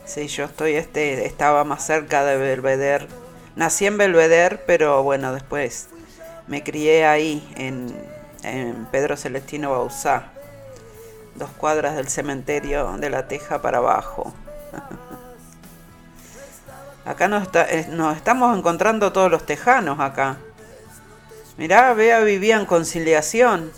sí, 0.05 0.29
yo 0.29 0.45
estoy, 0.45 0.75
este, 0.75 1.25
estaba 1.25 1.65
más 1.65 1.83
cerca 1.83 2.27
de 2.27 2.37
Belvedere. 2.37 3.09
Nací 3.57 3.87
en 3.87 3.97
Belvedere, 3.97 4.59
pero 4.67 5.03
bueno, 5.03 5.33
después 5.33 5.89
me 6.47 6.63
crié 6.63 7.07
ahí, 7.07 7.51
en, 7.57 7.97
en 8.43 8.85
Pedro 8.93 9.17
Celestino 9.17 9.71
Bausá. 9.71 10.25
Dos 11.37 11.49
cuadras 11.57 11.97
del 11.97 12.09
cementerio 12.09 12.99
de 12.99 13.09
la 13.09 13.29
Teja 13.29 13.63
para 13.63 13.79
abajo. 13.79 14.35
Acá 17.05 17.29
nos, 17.29 17.49
eh, 17.55 17.87
nos 17.91 18.17
estamos 18.17 18.57
encontrando 18.57 19.13
todos 19.13 19.31
los 19.31 19.45
tejanos 19.45 20.01
acá. 20.01 20.39
Mirá, 21.59 21.93
vea, 21.93 22.21
vivía 22.21 22.57
en 22.57 22.65
conciliación. 22.65 23.71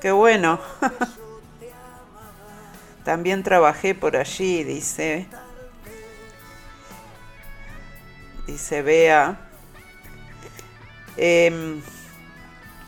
Qué 0.00 0.10
bueno. 0.10 0.60
También 3.04 3.44
trabajé 3.44 3.94
por 3.94 4.16
allí, 4.16 4.64
dice. 4.64 5.28
Dice 8.46 8.82
Bea. 8.82 9.36
Em, 11.16 11.80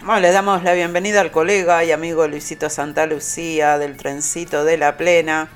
bueno, 0.00 0.20
le 0.20 0.32
damos 0.32 0.64
la 0.64 0.72
bienvenida 0.72 1.20
al 1.20 1.30
colega 1.30 1.84
y 1.84 1.92
amigo 1.92 2.26
Luisito 2.26 2.68
Santa 2.68 3.06
Lucía 3.06 3.78
del 3.78 3.96
Trencito 3.96 4.64
de 4.64 4.78
la 4.78 4.96
Plena 4.96 5.48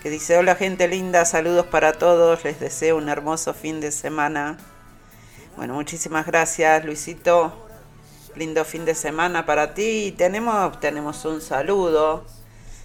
que 0.00 0.08
dice, 0.08 0.38
hola 0.38 0.54
gente 0.54 0.88
linda, 0.88 1.26
saludos 1.26 1.66
para 1.66 1.92
todos, 1.92 2.42
les 2.42 2.58
deseo 2.58 2.96
un 2.96 3.10
hermoso 3.10 3.52
fin 3.52 3.80
de 3.80 3.92
semana. 3.92 4.56
Bueno, 5.56 5.74
muchísimas 5.74 6.26
gracias 6.26 6.86
Luisito, 6.86 7.52
lindo 8.34 8.64
fin 8.64 8.86
de 8.86 8.94
semana 8.94 9.44
para 9.44 9.74
ti. 9.74 10.14
tenemos, 10.16 10.80
tenemos 10.80 11.22
un 11.26 11.42
saludo, 11.42 12.24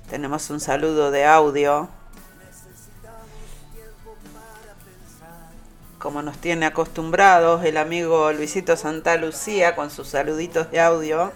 tenemos 0.10 0.50
un 0.50 0.60
saludo 0.60 1.10
de 1.10 1.26
audio. 1.26 1.88
Como 6.00 6.22
nos 6.22 6.38
tiene 6.38 6.66
acostumbrados 6.66 7.64
el 7.64 7.78
amigo 7.78 8.34
Luisito 8.34 8.76
Santa 8.76 9.16
Lucía 9.16 9.74
con 9.76 9.90
sus 9.90 10.10
saluditos 10.10 10.70
de 10.70 10.82
audio. 10.82 11.32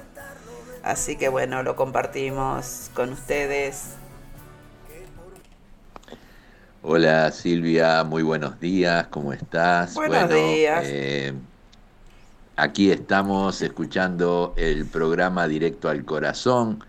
Así 0.83 1.15
que 1.15 1.29
bueno, 1.29 1.63
lo 1.63 1.77
compartimos 1.77 2.91
con 2.93 3.13
ustedes. 3.13 3.98
Hola 6.81 7.29
Silvia, 7.31 8.05
muy 8.05 8.23
buenos 8.23 8.57
días, 8.61 9.07
¿cómo 9.07 9.33
estás? 9.33 9.95
Buenos 9.95 10.29
días. 10.29 10.85
Eh, 10.87 11.33
aquí 12.55 12.89
estamos 12.89 13.61
escuchando 13.61 14.53
el 14.55 14.85
programa 14.85 15.45
Directo 15.49 15.89
al 15.89 16.05
Corazón, 16.05 16.81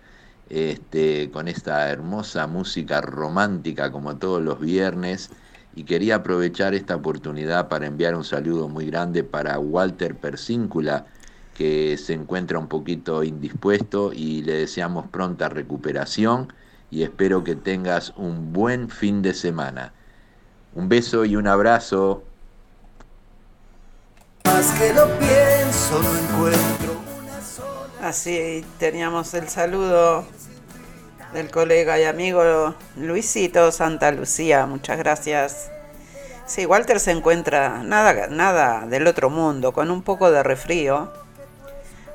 este, 0.49 1.29
con 1.33 1.49
esta 1.49 1.91
hermosa 1.91 2.47
música 2.47 3.01
romántica 3.01 3.91
como 3.91 4.17
todos 4.17 4.41
los 4.41 4.61
viernes. 4.61 5.31
Y 5.75 5.83
quería 5.83 6.17
aprovechar 6.17 6.73
esta 6.73 6.95
oportunidad 6.95 7.69
para 7.69 7.87
enviar 7.87 8.15
un 8.15 8.25
saludo 8.25 8.69
muy 8.69 8.87
grande 8.87 9.25
para 9.25 9.59
Walter 9.59 10.15
Persíncula, 10.15 11.07
que 11.53 11.97
se 11.97 12.13
encuentra 12.13 12.61
un 12.61 12.69
poquito 12.69 13.25
indispuesto 13.25 14.13
y 14.13 14.43
le 14.43 14.53
deseamos 14.53 15.09
pronta 15.09 15.49
recuperación 15.49 16.53
y 16.91 17.03
espero 17.03 17.45
que 17.45 17.55
tengas 17.55 18.13
un 18.17 18.53
buen 18.53 18.89
fin 18.89 19.23
de 19.23 19.35
semana. 19.35 19.93
Un 20.75 20.89
beso 20.89 21.25
y 21.25 21.37
un 21.37 21.47
abrazo. 21.47 22.25
Así 28.03 28.65
teníamos 28.79 29.35
el 29.35 29.49
saludo 29.49 30.25
del 31.33 31.51
colega 31.51 31.99
y 32.01 32.05
amigo 32.05 32.75
Luisito 32.97 33.71
Santa 33.71 34.11
Lucía. 34.11 34.67
Muchas 34.67 34.99
gracias. 34.99 35.71
Sí, 36.47 36.67
Walter 36.67 36.99
se 36.99 37.13
encuentra 37.13 37.85
nada, 37.85 38.27
nada 38.27 38.87
del 38.87 39.07
otro 39.07 39.31
mundo, 39.31 39.73
con 39.73 39.91
un 39.91 40.03
poco 40.03 40.33
de 40.33 40.43
refrío, 40.43 41.13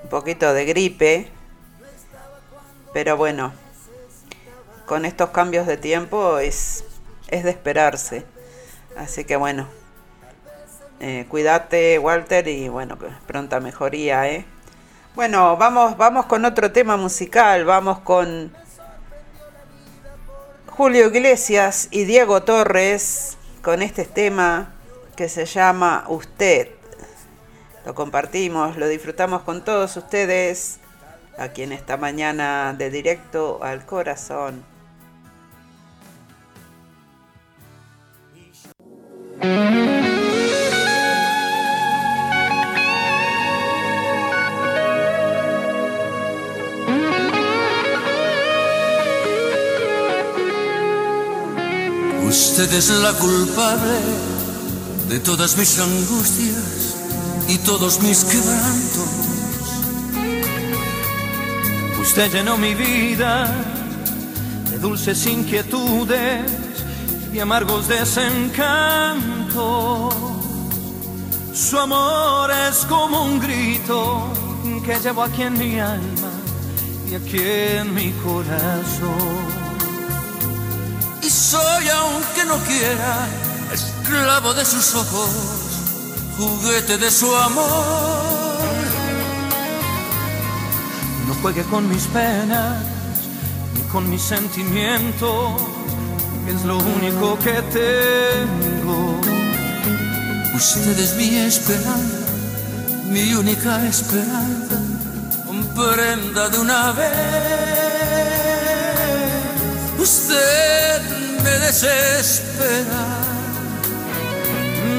un 0.04 0.10
poquito 0.10 0.54
de 0.54 0.66
gripe, 0.66 1.30
pero 2.92 3.16
bueno, 3.16 3.54
con 4.86 5.06
estos 5.06 5.32
cambios 5.32 5.68
de 5.68 5.78
tiempo 5.78 6.38
es, 6.38 6.86
es 7.28 7.44
de 7.44 7.50
esperarse. 7.50 8.26
Así 8.96 9.26
que 9.26 9.36
bueno, 9.36 9.68
eh, 11.00 11.26
cuídate 11.30 12.00
Walter 12.00 12.48
y 12.48 12.70
bueno, 12.70 12.98
pronta 13.28 13.60
mejoría, 13.60 14.30
¿eh? 14.30 14.46
Bueno, 15.16 15.56
vamos, 15.58 15.98
vamos 15.98 16.26
con 16.26 16.46
otro 16.46 16.72
tema 16.72 16.98
musical, 16.98 17.66
vamos 17.66 18.00
con 18.00 18.54
Julio 20.68 21.08
Iglesias 21.08 21.88
y 21.92 22.04
Diego 22.04 22.44
Torres 22.44 23.38
con 23.62 23.82
este 23.82 24.04
tema 24.06 24.74
que 25.16 25.30
se 25.30 25.46
llama 25.46 26.06
Usted. 26.10 26.70
Lo 27.86 27.96
compartimos, 27.96 28.78
lo 28.78 28.88
disfrutamos 28.88 29.44
con 29.44 29.64
todos 29.64 29.96
ustedes 29.96 30.80
aquí 31.38 31.64
en 31.64 31.72
esta 31.72 31.98
mañana 31.98 32.74
de 32.78 32.90
directo 32.90 33.60
al 33.64 33.86
corazón. 33.86 34.75
Usted 52.66 52.80
es 52.80 52.90
la 53.00 53.14
culpable 53.14 54.00
de 55.08 55.20
todas 55.20 55.56
mis 55.56 55.78
angustias 55.78 56.96
y 57.48 57.60
todos 57.60 58.02
mis 58.02 58.24
quebrantos. 58.24 59.08
Usted 62.02 62.32
llenó 62.32 62.58
mi 62.58 62.74
vida 62.74 63.54
de 64.72 64.80
dulces 64.80 65.28
inquietudes 65.28 66.42
y 67.32 67.40
amargos 67.40 67.88
desencantos. 67.88 68.56
Su 71.54 71.78
amor 71.78 72.50
es 72.50 72.78
como 72.88 73.26
un 73.26 73.40
grito 73.40 74.28
que 74.84 75.00
llevo 75.02 75.22
aquí 75.22 75.44
en 75.44 75.56
mi 75.56 75.80
alma 75.80 76.32
y 77.12 77.14
aquí 77.14 77.38
en 77.42 77.94
mi 77.94 78.12
corazón. 78.24 79.55
Soy, 81.56 81.88
aunque 81.88 82.44
no 82.46 82.58
quiera, 82.66 83.28
esclavo 83.72 84.54
de 84.54 84.66
sus 84.66 84.94
ojos, 84.96 85.30
juguete 86.38 86.98
de 86.98 87.10
su 87.10 87.34
amor. 87.34 88.56
No 91.28 91.34
juegue 91.42 91.64
con 91.64 91.88
mis 91.88 92.04
penas 92.08 92.84
ni 93.74 93.82
con 93.92 94.10
mis 94.10 94.22
sentimientos 94.22 95.62
es 96.48 96.66
lo 96.66 96.78
único 96.78 97.40
que 97.40 97.62
tengo. 97.80 99.22
Usted 100.54 101.00
es 101.00 101.16
mi 101.16 101.38
esperanza, 101.38 102.28
mi 103.10 103.34
única 103.34 103.82
esperanza. 103.88 104.78
Comprenda 105.46 106.50
de 106.50 106.60
una 106.60 106.92
vez. 106.92 107.76
Usted 109.98 111.15
me 111.66 111.72
desespera, 111.72 113.06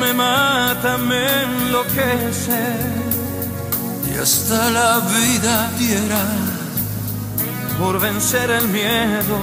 me 0.01 0.13
mata, 0.13 0.99
me 0.99 1.43
enloquece 1.43 2.65
y 4.11 4.19
hasta 4.19 4.71
la 4.71 5.01
vida 5.01 5.71
diera 5.79 6.25
por 7.79 8.01
vencer 8.01 8.51
el 8.51 8.69
miedo 8.69 9.39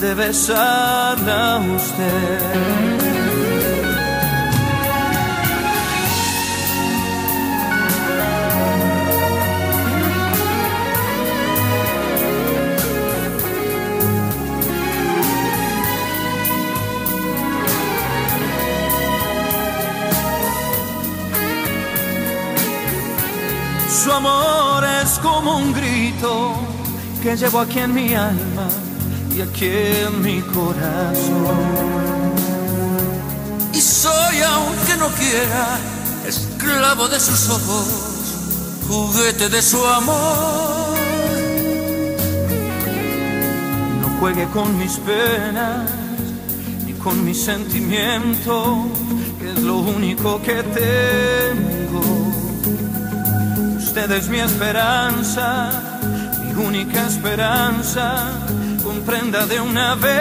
de 0.00 0.14
besarla 0.14 1.56
a 1.56 1.58
usted. 1.58 3.07
Un 25.56 25.72
grito 25.72 26.54
que 27.22 27.36
llevo 27.36 27.60
aquí 27.60 27.78
en 27.78 27.94
mi 27.94 28.14
alma 28.14 28.68
aquí 29.42 29.66
en 29.66 30.22
mi 30.22 30.40
corazón. 30.40 31.58
Y 33.72 33.80
soy, 33.80 34.40
aunque 34.40 34.96
no 34.98 35.08
quiera, 35.08 35.78
esclavo 36.26 37.08
de 37.08 37.20
sus 37.20 37.48
ojos, 37.50 37.88
juguete 38.88 39.48
de 39.48 39.62
su 39.62 39.84
amor. 39.84 40.96
No 44.00 44.08
juegue 44.20 44.46
con 44.48 44.76
mis 44.78 44.96
penas 44.98 45.90
ni 46.86 46.92
con 46.94 47.24
mis 47.24 47.42
sentimientos, 47.42 48.78
que 49.38 49.50
es 49.52 49.62
lo 49.62 49.76
único 49.76 50.40
que 50.42 50.62
tengo. 50.62 51.87
Usted 53.98 54.12
es 54.12 54.28
mi 54.28 54.38
esperanza, 54.38 55.72
mi 56.44 56.54
única 56.54 57.08
esperanza, 57.08 58.30
comprenda 58.80 59.44
de 59.44 59.60
una 59.60 59.96
vez. 59.96 60.12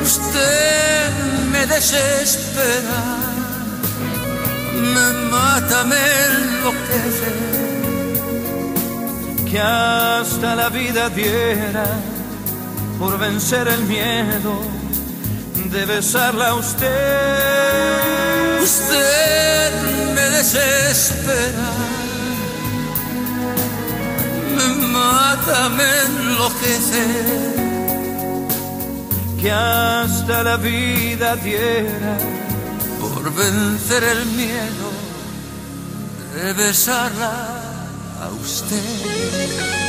Usted 0.00 1.10
me 1.50 1.66
desespera 1.66 3.16
me 4.94 5.12
mata, 5.28 5.82
me 5.82 5.96
enloquece, 6.36 7.32
que 9.50 9.58
hasta 9.58 10.54
la 10.54 10.68
vida 10.68 11.08
diera 11.10 11.86
por 13.00 13.18
vencer 13.18 13.66
el 13.66 13.82
miedo 13.86 14.54
de 15.68 15.84
besarla 15.84 16.50
a 16.50 16.54
usted. 16.54 18.31
Usted 18.62 19.72
me 20.14 20.30
desespera, 20.30 21.70
me 24.56 24.86
mata, 24.86 25.68
me 25.68 26.02
enloquece, 26.06 27.06
que 29.40 29.50
hasta 29.50 30.44
la 30.44 30.56
vida 30.58 31.34
diera 31.36 32.16
por 33.00 33.34
vencer 33.34 34.04
el 34.04 34.26
miedo 34.26 34.88
de 36.36 36.52
besarla 36.52 37.32
a 38.22 38.28
usted. 38.40 39.81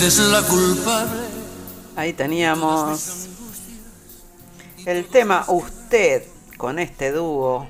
Es 0.00 0.18
la. 0.20 0.42
Ahí 1.96 2.14
teníamos 2.14 3.28
el 4.86 5.06
tema 5.06 5.44
Usted 5.48 6.24
con 6.56 6.78
este 6.78 7.12
dúo, 7.12 7.68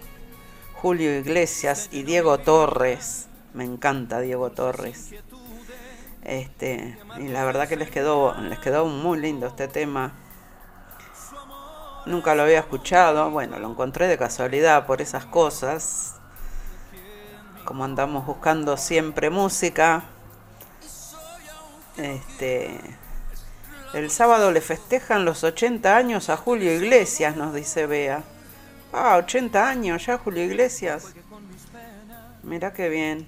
Julio 0.74 1.18
Iglesias 1.18 1.88
y 1.90 2.04
Diego 2.04 2.38
Torres. 2.38 3.26
Me 3.54 3.64
encanta 3.64 4.20
Diego 4.20 4.50
Torres. 4.50 5.10
Este, 6.22 6.96
y 7.18 7.26
la 7.26 7.44
verdad 7.44 7.68
que 7.68 7.76
les 7.76 7.90
quedó, 7.90 8.34
les 8.40 8.60
quedó 8.60 8.86
muy 8.86 9.18
lindo 9.18 9.48
este 9.48 9.66
tema. 9.66 10.12
Nunca 12.06 12.36
lo 12.36 12.44
había 12.44 12.60
escuchado, 12.60 13.30
bueno, 13.30 13.58
lo 13.58 13.68
encontré 13.68 14.06
de 14.06 14.16
casualidad 14.16 14.86
por 14.86 15.02
esas 15.02 15.26
cosas. 15.26 16.14
Como 17.64 17.84
andamos 17.84 18.26
buscando 18.26 18.76
siempre 18.76 19.28
música, 19.28 20.04
este, 21.96 22.80
el 23.94 24.10
sábado 24.10 24.50
le 24.52 24.60
festejan 24.60 25.24
los 25.24 25.44
80 25.44 25.96
años 25.96 26.30
a 26.30 26.36
Julio 26.36 26.72
Iglesias, 26.72 27.36
nos 27.36 27.54
dice 27.54 27.86
Bea. 27.86 28.24
Ah, 28.92 29.16
80 29.16 29.68
años 29.68 30.06
ya 30.06 30.18
Julio 30.18 30.44
Iglesias. 30.44 31.14
Mira 32.42 32.72
qué 32.72 32.88
bien. 32.88 33.26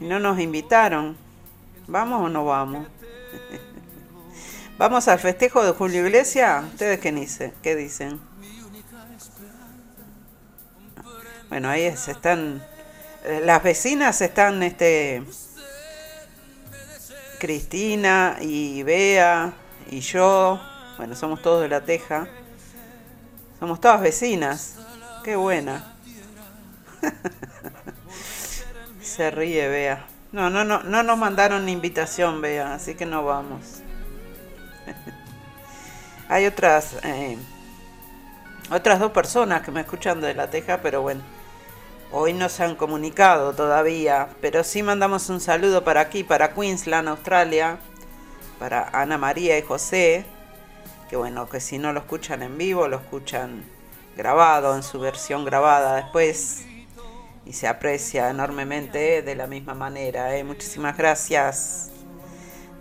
Y 0.00 0.04
no 0.04 0.18
nos 0.18 0.38
invitaron. 0.38 1.16
¿Vamos 1.86 2.22
o 2.22 2.28
no 2.28 2.44
vamos? 2.44 2.86
¿Vamos 4.78 5.08
al 5.08 5.18
festejo 5.18 5.62
de 5.62 5.72
Julio 5.72 6.06
Iglesias? 6.06 6.64
¿Ustedes 6.64 7.00
qué, 7.00 7.12
dicen? 7.12 7.52
qué 7.62 7.76
dicen? 7.76 8.20
Bueno, 11.50 11.68
ahí 11.68 11.82
están. 11.82 12.62
Eh, 13.24 13.42
las 13.44 13.62
vecinas 13.62 14.20
están 14.22 14.62
este, 14.62 15.22
Cristina 17.40 18.36
y 18.40 18.84
Bea 18.84 19.52
y 19.90 20.00
yo, 20.00 20.60
bueno, 20.96 21.16
somos 21.16 21.42
todos 21.42 21.62
de 21.62 21.68
La 21.68 21.80
Teja. 21.80 22.28
Somos 23.58 23.80
todas 23.80 24.00
vecinas. 24.00 24.76
Qué 25.24 25.34
buena. 25.34 25.92
Se 29.02 29.30
ríe 29.32 29.68
Bea. 29.68 30.06
No, 30.30 30.50
no, 30.50 30.64
no, 30.64 30.84
no 30.84 31.02
nos 31.02 31.18
mandaron 31.18 31.68
invitación, 31.68 32.40
Bea, 32.40 32.74
así 32.74 32.94
que 32.94 33.06
no 33.06 33.24
vamos. 33.24 33.82
Hay 36.28 36.46
otras 36.46 36.94
eh, 37.02 37.36
otras 38.70 39.00
dos 39.00 39.10
personas 39.10 39.62
que 39.62 39.72
me 39.72 39.80
escuchan 39.80 40.20
de 40.20 40.32
La 40.34 40.48
Teja, 40.48 40.80
pero 40.80 41.02
bueno. 41.02 41.22
Hoy 42.12 42.32
no 42.32 42.48
se 42.48 42.64
han 42.64 42.74
comunicado 42.74 43.52
todavía, 43.52 44.30
pero 44.40 44.64
sí 44.64 44.82
mandamos 44.82 45.28
un 45.28 45.40
saludo 45.40 45.84
para 45.84 46.00
aquí, 46.00 46.24
para 46.24 46.54
Queensland, 46.54 47.08
Australia, 47.08 47.78
para 48.58 48.88
Ana 48.88 49.16
María 49.16 49.56
y 49.56 49.62
José, 49.62 50.24
que 51.08 51.16
bueno, 51.16 51.48
que 51.48 51.60
si 51.60 51.78
no 51.78 51.92
lo 51.92 52.00
escuchan 52.00 52.42
en 52.42 52.58
vivo, 52.58 52.88
lo 52.88 52.96
escuchan 52.96 53.64
grabado, 54.16 54.74
en 54.74 54.82
su 54.82 54.98
versión 54.98 55.44
grabada 55.44 55.94
después, 55.94 56.64
y 57.46 57.52
se 57.52 57.68
aprecia 57.68 58.28
enormemente 58.28 59.22
de 59.22 59.34
la 59.36 59.46
misma 59.46 59.74
manera. 59.74 60.36
¿eh? 60.36 60.42
Muchísimas 60.42 60.96
gracias. 60.96 61.90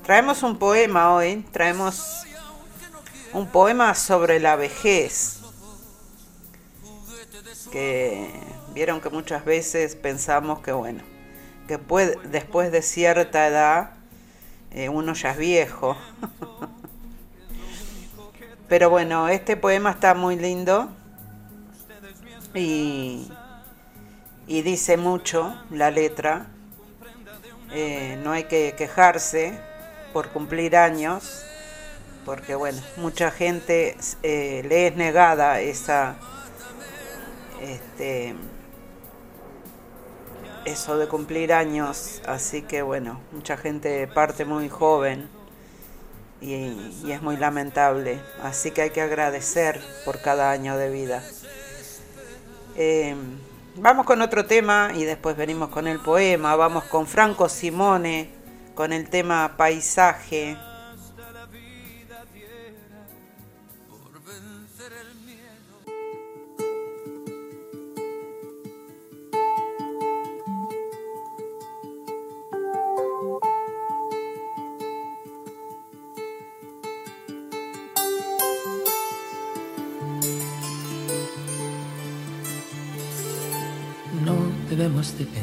Traemos 0.04 0.42
un 0.42 0.58
poema 0.58 1.14
hoy, 1.14 1.46
traemos 1.52 2.24
un 3.32 3.46
poema 3.46 3.94
sobre 3.94 4.40
la 4.40 4.56
vejez, 4.56 5.40
que 7.72 8.59
Vieron 8.74 9.02
que 9.02 9.10
muchas 9.10 9.46
veces 9.46 9.96
pensamos 9.96 10.60
que, 10.60 10.72
bueno, 10.72 11.04
que 11.68 11.80
después 12.30 12.72
de 12.72 12.82
cierta 12.82 13.48
edad 13.48 13.92
eh, 14.72 14.90
uno 14.90 15.14
ya 15.14 15.32
es 15.32 15.38
viejo. 15.38 15.98
Pero 18.70 18.90
bueno, 18.92 19.30
este 19.30 19.58
poema 19.58 19.92
está 19.92 20.14
muy 20.14 20.36
lindo 20.36 20.90
y, 22.54 23.32
dice 24.48 24.98
mucho 24.98 25.56
la 25.72 25.90
letra. 25.90 26.48
Eh, 27.72 28.20
no 28.24 28.32
hay 28.32 28.44
que 28.44 28.76
quejarse 28.78 29.60
por 30.14 30.30
cumplir 30.30 30.76
años, 30.76 31.44
porque 32.26 32.56
bueno, 32.56 32.80
mucha 32.98 33.32
gente 33.32 33.98
eh, 34.24 34.64
le 34.68 34.88
es 34.88 34.96
negada 34.96 35.62
esa 35.62 36.16
este, 37.62 38.36
eso 40.66 40.98
de 40.98 41.08
cumplir 41.08 41.54
años, 41.54 42.22
así 42.28 42.62
que 42.62 42.82
bueno, 42.82 43.20
mucha 43.32 43.58
gente 43.58 44.08
parte 44.08 44.46
muy 44.46 44.70
joven 44.70 45.30
y, 46.42 47.12
es 47.12 47.22
muy 47.22 47.38
lamentable, 47.38 48.22
así 48.42 48.72
que 48.72 48.84
hay 48.84 48.90
que 48.92 49.02
agradecer 49.02 49.82
por 50.06 50.22
cada 50.22 50.52
año 50.52 50.78
de 50.78 50.90
vida. 50.90 51.24
Eh, 52.76 53.16
vamos 53.76 54.06
con 54.06 54.22
otro 54.22 54.46
tema 54.46 54.92
y 54.96 55.04
después 55.04 55.36
venimos 55.36 55.70
con 55.70 55.88
el 55.88 56.00
poema, 56.00 56.56
vamos 56.56 56.84
con 56.86 57.08
Franco 57.08 57.50
Simone 57.50 58.40
con 58.80 58.94
el 58.94 59.10
tema 59.10 59.56
paisaje. 59.58 60.58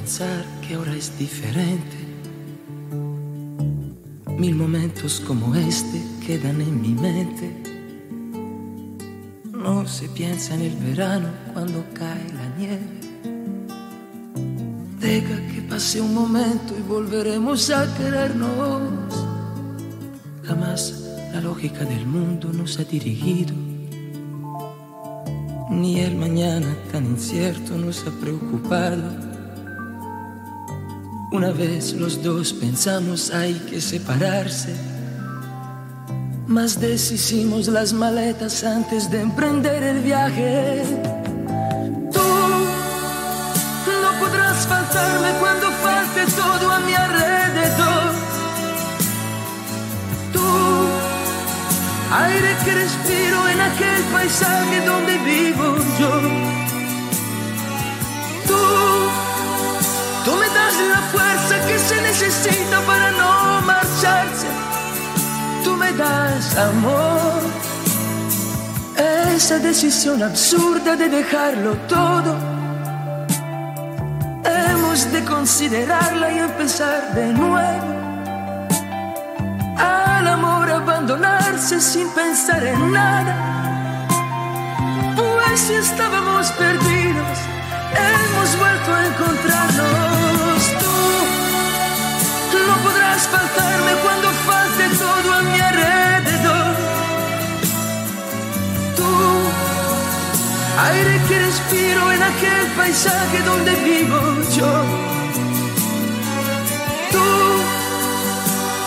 Pensar 0.07 0.44
que 0.62 0.74
ahora 0.74 0.94
es 0.94 1.18
diferente. 1.18 1.96
Mil 4.38 4.54
momentos 4.54 5.20
como 5.26 5.52
este 5.57 6.00
quedan 6.24 6.61
en 6.61 6.80
mi 6.80 6.94
mente. 6.94 7.50
No 9.50 9.84
se 9.88 10.09
piensa 10.11 10.54
en 10.54 10.61
el 10.61 10.76
verano 10.76 11.28
cuando 11.52 11.84
cae 11.92 12.24
la 12.34 12.57
nieve. 12.57 12.88
Deja 15.00 15.36
que 15.48 15.62
pase 15.68 16.00
un 16.00 16.14
momento 16.14 16.72
y 16.78 16.82
volveremos 16.82 17.68
a 17.70 17.92
querernos. 17.96 19.26
Jamás 20.44 21.02
la 21.32 21.40
lógica 21.40 21.84
del 21.84 22.07
mundo 22.07 22.52
nos 22.52 22.78
ha 22.78 22.84
dirigido, 22.84 23.54
ni 25.68 25.98
el 25.98 26.14
mañana 26.14 26.76
tan 26.92 27.07
incierto 27.07 27.76
nos 27.76 28.07
ha 28.07 28.12
preocupado. 28.20 29.25
Una 31.32 31.50
vez 31.50 31.92
los 31.92 32.22
dos 32.22 32.52
pensamos 32.52 33.30
hay 33.32 33.54
que 33.68 33.80
separarse, 33.80 34.74
más 36.46 36.80
deshicimos 36.80 37.66
las 37.66 37.92
maletas 37.92 38.62
antes 38.62 39.10
de 39.10 39.22
emprender 39.22 39.82
el 39.82 39.98
viaje. 40.02 40.84
Tú 42.12 42.20
no 44.02 44.20
podrás 44.20 44.66
faltarme 44.68 45.30
cuando 45.40 45.66
falte 45.82 46.26
todo 46.36 46.70
a 46.70 46.78
mi 46.80 46.94
alrededor. 46.94 48.12
Tú, 50.32 50.46
aire 52.12 52.56
que 52.64 52.72
respiro 52.72 53.48
en 53.48 53.60
aquel 53.60 54.02
paisaje 54.12 54.86
donde 54.86 55.18
vivo 55.18 55.76
yo. 55.98 56.20
Tú, 58.46 58.95
la 60.88 61.00
fuerza 61.12 61.54
que 61.66 61.78
se 61.78 62.00
necesita 62.02 62.80
para 62.82 63.10
no 63.12 63.60
marcharse. 63.62 64.46
Tú 65.64 65.76
me 65.76 65.92
das 65.92 66.56
amor. 66.56 67.40
Esa 69.34 69.58
decisión 69.58 70.22
absurda 70.22 70.96
de 70.96 71.08
dejarlo 71.08 71.72
todo. 71.88 72.34
Hemos 74.44 75.12
de 75.12 75.24
considerarla 75.24 76.32
y 76.32 76.38
empezar 76.38 77.12
de 77.14 77.26
nuevo. 77.32 77.88
Al 79.78 80.26
amor 80.26 80.70
abandonarse 80.70 81.80
sin 81.80 82.08
pensar 82.10 82.64
en 82.64 82.92
nada. 82.92 83.34
Pues 85.16 85.60
si 85.60 85.74
estábamos 85.74 86.25
aire 100.78 101.20
que 101.28 101.38
respiro 101.38 102.12
en 102.12 102.22
aquel 102.22 102.66
paisaje 102.76 103.42
donde 103.42 103.74
vivo 103.76 104.20
yo. 104.56 104.72
Tú, 107.12 107.26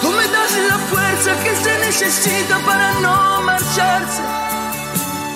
tú 0.02 0.12
me 0.12 0.28
das 0.28 0.52
la 0.70 0.78
fuerza 0.92 1.32
que 1.44 1.56
se 1.56 1.80
necesita 1.80 2.60
para 2.60 3.00
no 3.00 3.42
marcharse. 3.42 4.22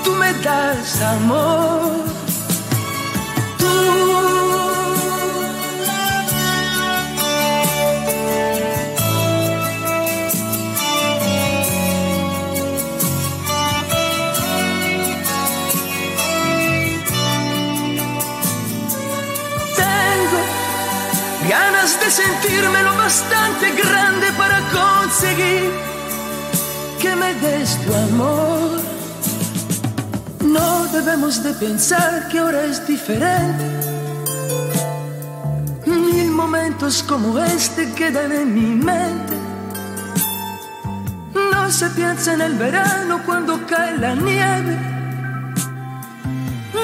Tú 0.04 0.12
me 0.16 0.34
das 0.34 1.02
amor. 1.02 2.13
Sentirme 22.24 22.84
lo 22.84 22.96
bastante 22.96 23.72
grande 23.72 24.28
para 24.38 24.60
conseguir 24.80 25.72
que 27.02 27.16
me 27.16 27.34
des 27.36 27.78
tu 27.84 27.94
amor. 27.94 28.82
No 30.44 30.86
debemos 30.98 31.44
de 31.44 31.54
pensar 31.54 32.28
que 32.30 32.40
ahora 32.40 32.64
es 32.66 32.86
diferente. 32.88 33.66
Mil 35.86 36.30
momentos 36.32 37.04
como 37.04 37.38
este 37.40 37.92
quedan 37.94 38.32
en 38.32 38.54
mi 38.54 38.70
mente. 38.90 39.36
No 41.52 41.72
se 41.72 41.90
piensa 41.90 42.34
en 42.34 42.42
el 42.42 42.54
verano 42.56 43.22
cuando 43.26 43.60
cae 43.66 43.98
la 43.98 44.16
nieve. 44.16 44.76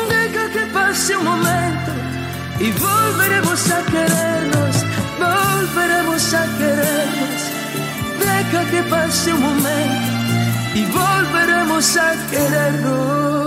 Deja 0.09 0.49
que 0.53 0.65
pase 0.73 1.15
un 1.15 1.25
momento 1.25 1.91
y 2.59 2.71
volveremos 2.71 3.71
a 3.71 3.79
querernos, 3.91 4.68
volveremos 5.59 6.33
a 6.33 6.45
querernos. 6.57 7.41
Deja 8.19 8.65
que 8.71 8.81
pase 8.89 9.33
un 9.33 9.41
momento 9.41 10.75
y 10.75 10.85
volveremos 10.85 11.97
a 11.97 12.11
querernos. 12.29 13.38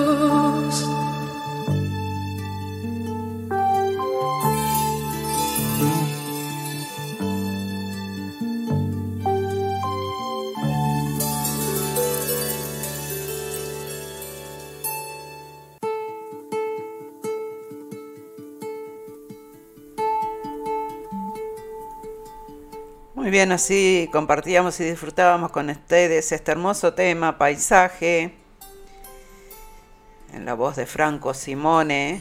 Bien, 23.33 23.51
así 23.51 24.11
compartíamos 24.13 24.79
y 24.81 24.85
disfrutábamos 24.85 25.51
con 25.51 25.71
ustedes 25.71 26.33
este 26.33 26.53
hermoso 26.53 26.93
tema, 26.93 27.39
paisaje, 27.39 28.35
en 30.35 30.45
la 30.45 30.53
voz 30.53 30.77
de 30.77 30.85
Franco 30.85 31.33
Simone. 31.33 32.21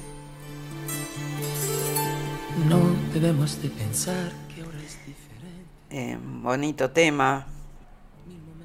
No 2.65 2.79
debemos 3.13 3.61
de 3.61 3.67
pensar 3.71 4.31
que 4.55 4.61
ahora 4.61 4.77
es 4.77 5.05
diferente. 5.05 5.65
Eh, 5.89 6.17
bonito 6.21 6.91
tema. 6.91 7.45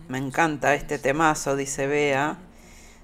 Me 0.09 0.19
encanta 0.19 0.77
este 0.77 1.01
temazo, 1.01 1.57
dice 1.57 1.89
Bea. 1.89 2.39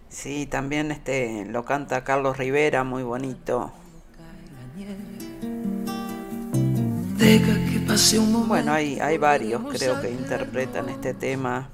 Sí, 0.09 0.47
también 0.47 0.93
este 0.93 1.47
lo 1.47 1.65
canta 1.65 2.05
Carlos 2.05 2.39
Rivera, 2.39 2.85
muy 2.85 3.03
bonito. 3.03 3.73
Bueno, 8.47 8.73
hay, 8.73 8.99
hay 9.01 9.17
varios 9.17 9.63
creo 9.71 10.01
que 10.01 10.11
interpretan 10.11 10.89
este 10.89 11.15
tema. 11.15 11.71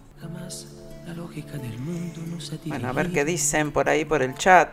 Bueno, 2.66 2.88
a 2.88 2.92
ver 2.92 3.11
qué 3.11 3.24
dicen 3.24 3.72
por 3.72 3.88
ahí 3.88 4.05
por 4.05 4.22
el 4.22 4.34
chat. 4.34 4.68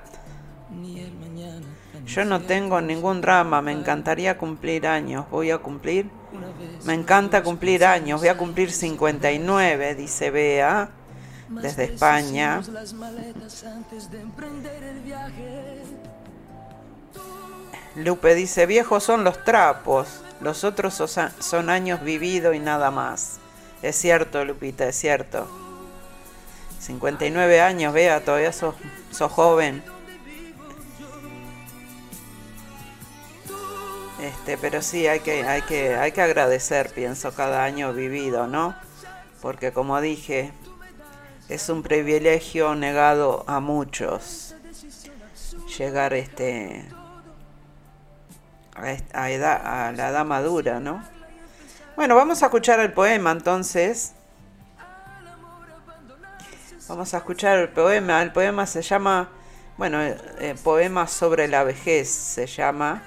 Yo 2.05 2.25
no 2.25 2.41
tengo 2.41 2.81
ningún 2.81 3.21
drama, 3.21 3.61
me 3.61 3.71
encantaría 3.71 4.37
cumplir 4.37 4.85
años. 4.85 5.25
Voy 5.31 5.51
a 5.51 5.59
cumplir. 5.59 6.09
Me 6.83 6.93
encanta 6.93 7.41
cumplir 7.41 7.85
años, 7.85 8.19
voy 8.19 8.29
a 8.29 8.37
cumplir 8.37 8.71
59, 8.71 9.95
dice 9.95 10.29
Bea, 10.29 10.89
desde 11.49 11.85
España. 11.85 12.61
Lupe 17.95 18.35
dice, 18.35 18.65
viejos 18.65 19.03
son 19.03 19.23
los 19.23 19.43
trapos, 19.45 20.24
los 20.41 20.63
otros 20.63 20.93
son- 21.39 21.69
años 21.69 22.01
vividos 22.03 22.55
y 22.55 22.59
nada 22.59 22.91
más. 22.91 23.37
Es 23.81 23.95
cierto, 23.95 24.43
Lupita, 24.45 24.87
es 24.87 24.95
cierto. 24.95 25.47
59 26.79 27.61
años, 27.61 27.93
Bea, 27.93 28.23
todavía 28.23 28.51
sos, 28.51 28.75
sos 29.11 29.31
joven. 29.31 29.83
Este, 34.21 34.57
pero 34.57 34.81
sí 34.81 35.07
hay 35.07 35.19
que, 35.19 35.43
hay 35.43 35.61
que, 35.63 35.95
hay 35.95 36.11
que 36.11 36.21
agradecer, 36.21 36.89
pienso, 36.93 37.33
cada 37.33 37.63
año 37.63 37.93
vivido, 37.93 38.47
¿no? 38.47 38.75
Porque 39.41 39.71
como 39.71 39.99
dije, 40.01 40.51
es 41.49 41.69
un 41.69 41.83
privilegio 41.83 42.75
negado 42.75 43.43
a 43.47 43.59
muchos 43.59 44.55
llegar 45.77 46.13
este 46.13 46.85
a, 48.75 49.91
la 49.91 50.09
edad 50.09 50.25
madura, 50.25 50.79
¿no? 50.79 51.03
Bueno, 51.95 52.15
vamos 52.15 52.43
a 52.43 52.47
escuchar 52.47 52.79
el 52.81 52.91
poema 52.91 53.31
entonces. 53.31 54.13
Vamos 56.87 57.13
a 57.13 57.17
escuchar 57.17 57.57
el 57.57 57.69
poema. 57.69 58.21
El 58.21 58.31
poema 58.31 58.65
se 58.65 58.81
llama, 58.81 59.29
bueno, 59.77 60.01
eh, 60.01 60.17
eh, 60.39 60.55
poema 60.61 61.07
sobre 61.07 61.47
la 61.47 61.63
vejez 61.63 62.09
se 62.09 62.47
llama. 62.47 63.01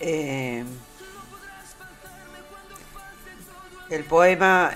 Eh, 0.00 0.64
el 3.90 4.04
poema 4.04 4.72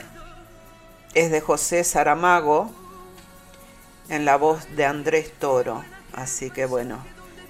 es 1.14 1.30
de 1.30 1.40
José 1.40 1.84
Saramago 1.84 2.70
en 4.08 4.24
la 4.24 4.36
voz 4.36 4.76
de 4.76 4.84
Andrés 4.84 5.32
Toro. 5.38 5.84
Así 6.12 6.50
que 6.50 6.66
bueno, 6.66 6.98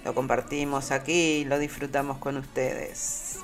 lo 0.07 0.14
compartimos 0.14 0.92
aquí, 0.92 1.44
lo 1.46 1.59
disfrutamos 1.59 2.18
con 2.18 2.36
ustedes. 2.36 3.40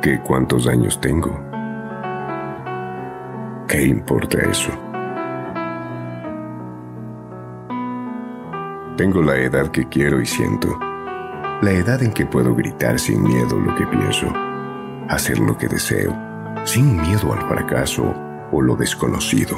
¿Qué 0.00 0.18
cuántos 0.26 0.66
años 0.66 0.98
tengo? 1.02 1.38
¿Qué 3.68 3.82
importa 3.82 4.38
eso? 4.50 4.89
Tengo 9.00 9.22
la 9.22 9.38
edad 9.38 9.68
que 9.68 9.88
quiero 9.88 10.20
y 10.20 10.26
siento, 10.26 10.78
la 11.62 11.70
edad 11.70 12.02
en 12.02 12.12
que 12.12 12.26
puedo 12.26 12.54
gritar 12.54 12.98
sin 12.98 13.22
miedo 13.22 13.58
lo 13.58 13.74
que 13.74 13.86
pienso, 13.86 14.30
hacer 15.08 15.38
lo 15.38 15.56
que 15.56 15.68
deseo, 15.68 16.14
sin 16.64 17.00
miedo 17.00 17.32
al 17.32 17.40
fracaso 17.48 18.14
o 18.52 18.60
lo 18.60 18.76
desconocido. 18.76 19.56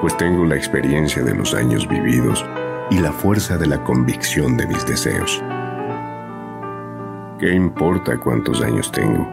Pues 0.00 0.16
tengo 0.16 0.44
la 0.44 0.56
experiencia 0.56 1.22
de 1.22 1.36
los 1.36 1.54
años 1.54 1.86
vividos 1.86 2.44
y 2.90 2.98
la 2.98 3.12
fuerza 3.12 3.56
de 3.56 3.68
la 3.68 3.84
convicción 3.84 4.56
de 4.56 4.66
mis 4.66 4.84
deseos. 4.88 5.40
¿Qué 7.38 7.54
importa 7.54 8.18
cuántos 8.18 8.60
años 8.60 8.90
tengo? 8.90 9.24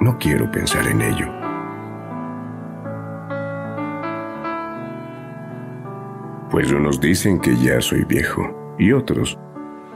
No 0.00 0.16
quiero 0.16 0.48
pensar 0.48 0.86
en 0.86 1.02
ello. 1.02 1.43
Pues 6.54 6.70
unos 6.70 7.00
dicen 7.00 7.40
que 7.40 7.56
ya 7.56 7.80
soy 7.80 8.04
viejo 8.04 8.76
y 8.78 8.92
otros 8.92 9.36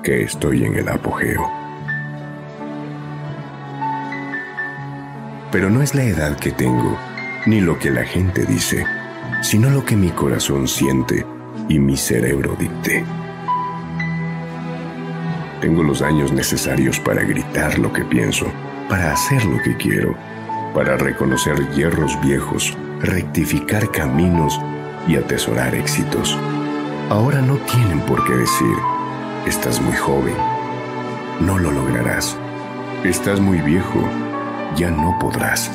que 0.03 0.25
estoy 0.25 0.65
en 0.65 0.75
el 0.75 0.89
apogeo. 0.89 1.49
Pero 5.53 5.71
no 5.71 5.83
es 5.83 5.95
la 5.95 6.03
edad 6.03 6.37
que 6.37 6.51
tengo, 6.51 6.99
ni 7.47 7.61
lo 7.61 7.79
que 7.79 7.93
la 7.93 8.03
gente 8.03 8.45
dice, 8.45 8.85
sino 9.41 9.71
lo 9.71 9.85
que 9.85 9.95
mi 9.95 10.09
corazón 10.09 10.67
siente 10.67 11.25
y 11.69 11.79
mi 11.79 11.97
cerebro 11.97 12.57
dicte. 12.59 13.05
Tengo 15.61 15.85
los 15.85 16.03
años 16.03 16.33
necesarios 16.33 16.99
para 16.99 17.23
gritar 17.23 17.79
lo 17.79 17.93
que 17.93 18.05
pienso, 18.05 18.47
para 18.89 19.13
hacer 19.13 19.45
lo 19.45 19.63
que 19.63 19.77
quiero, 19.77 20.17
para 20.75 20.97
reconocer 20.97 21.71
hierros 21.77 22.21
viejos, 22.21 22.77
rectificar 23.01 23.93
caminos 23.93 24.61
y 25.09 25.17
atesorar 25.17 25.75
éxitos. 25.75 26.39
Ahora 27.11 27.41
no 27.43 27.57
tienen 27.57 28.01
por 28.03 28.25
qué 28.25 28.35
decir, 28.35 28.77
estás 29.47 29.81
muy 29.81 29.97
joven, 29.97 30.37
no 31.41 31.59
lo 31.59 31.73
lograrás, 31.73 32.37
estás 33.03 33.41
muy 33.41 33.59
viejo, 33.59 34.01
ya 34.77 34.91
no 34.91 35.19
podrás. 35.19 35.71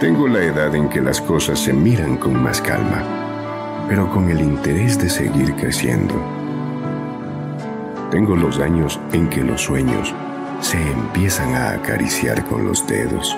Tengo 0.00 0.26
la 0.26 0.42
edad 0.42 0.74
en 0.74 0.88
que 0.88 1.00
las 1.00 1.20
cosas 1.20 1.60
se 1.60 1.72
miran 1.72 2.16
con 2.16 2.42
más 2.42 2.60
calma, 2.60 3.04
pero 3.88 4.10
con 4.10 4.28
el 4.30 4.40
interés 4.40 4.98
de 4.98 5.08
seguir 5.08 5.54
creciendo 5.54 6.42
tengo 8.12 8.36
los 8.36 8.58
años 8.58 9.00
en 9.14 9.30
que 9.30 9.42
los 9.42 9.62
sueños 9.62 10.14
se 10.60 10.76
empiezan 10.76 11.54
a 11.54 11.70
acariciar 11.70 12.44
con 12.44 12.66
los 12.66 12.86
dedos. 12.86 13.34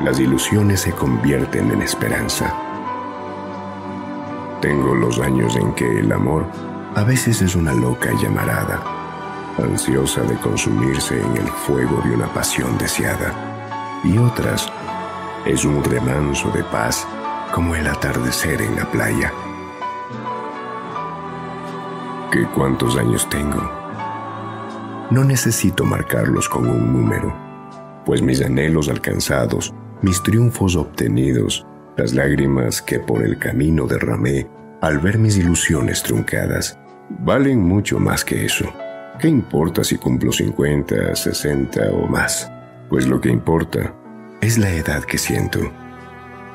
Las 0.00 0.20
ilusiones 0.20 0.82
se 0.82 0.92
convierten 0.92 1.72
en 1.72 1.82
esperanza. 1.82 2.54
Tengo 4.60 4.94
los 4.94 5.20
años 5.20 5.56
en 5.56 5.72
que 5.74 6.00
el 6.00 6.10
amor 6.12 6.46
a 6.94 7.04
veces 7.04 7.42
es 7.42 7.54
una 7.54 7.72
loca 7.72 8.10
llamarada, 8.20 8.82
ansiosa 9.58 10.22
de 10.22 10.36
consumirse 10.36 11.20
en 11.20 11.36
el 11.36 11.46
fuego 11.46 12.00
de 12.04 12.14
una 12.14 12.26
pasión 12.32 12.76
deseada, 12.78 14.00
y 14.04 14.18
otras 14.18 14.70
es 15.46 15.64
un 15.64 15.82
remanso 15.84 16.50
de 16.50 16.64
paz 16.64 17.06
como 17.54 17.74
el 17.74 17.86
atardecer 17.86 18.60
en 18.60 18.76
la 18.76 18.90
playa 18.90 19.32
¿Qué 22.30 22.46
cuántos 22.54 22.98
años 22.98 23.26
tengo? 23.30 23.72
No 25.10 25.24
necesito 25.24 25.86
marcarlos 25.86 26.46
con 26.46 26.68
un 26.68 26.92
número, 26.92 27.34
pues 28.04 28.20
mis 28.20 28.42
anhelos 28.42 28.90
alcanzados, 28.90 29.72
mis 30.02 30.22
triunfos 30.22 30.76
obtenidos, 30.76 31.66
las 31.98 32.14
lágrimas 32.14 32.80
que 32.80 32.98
por 32.98 33.22
el 33.22 33.38
camino 33.38 33.86
derramé 33.86 34.46
al 34.80 34.98
ver 34.98 35.18
mis 35.18 35.36
ilusiones 35.36 36.02
truncadas, 36.02 36.78
valen 37.10 37.60
mucho 37.60 37.98
más 37.98 38.24
que 38.24 38.46
eso. 38.46 38.72
¿Qué 39.18 39.28
importa 39.28 39.84
si 39.84 39.98
cumplo 39.98 40.32
50, 40.32 41.14
60 41.14 41.90
o 41.90 42.06
más? 42.06 42.50
Pues 42.88 43.06
lo 43.06 43.20
que 43.20 43.28
importa 43.28 43.94
es 44.40 44.56
la 44.56 44.70
edad 44.70 45.02
que 45.02 45.18
siento. 45.18 45.60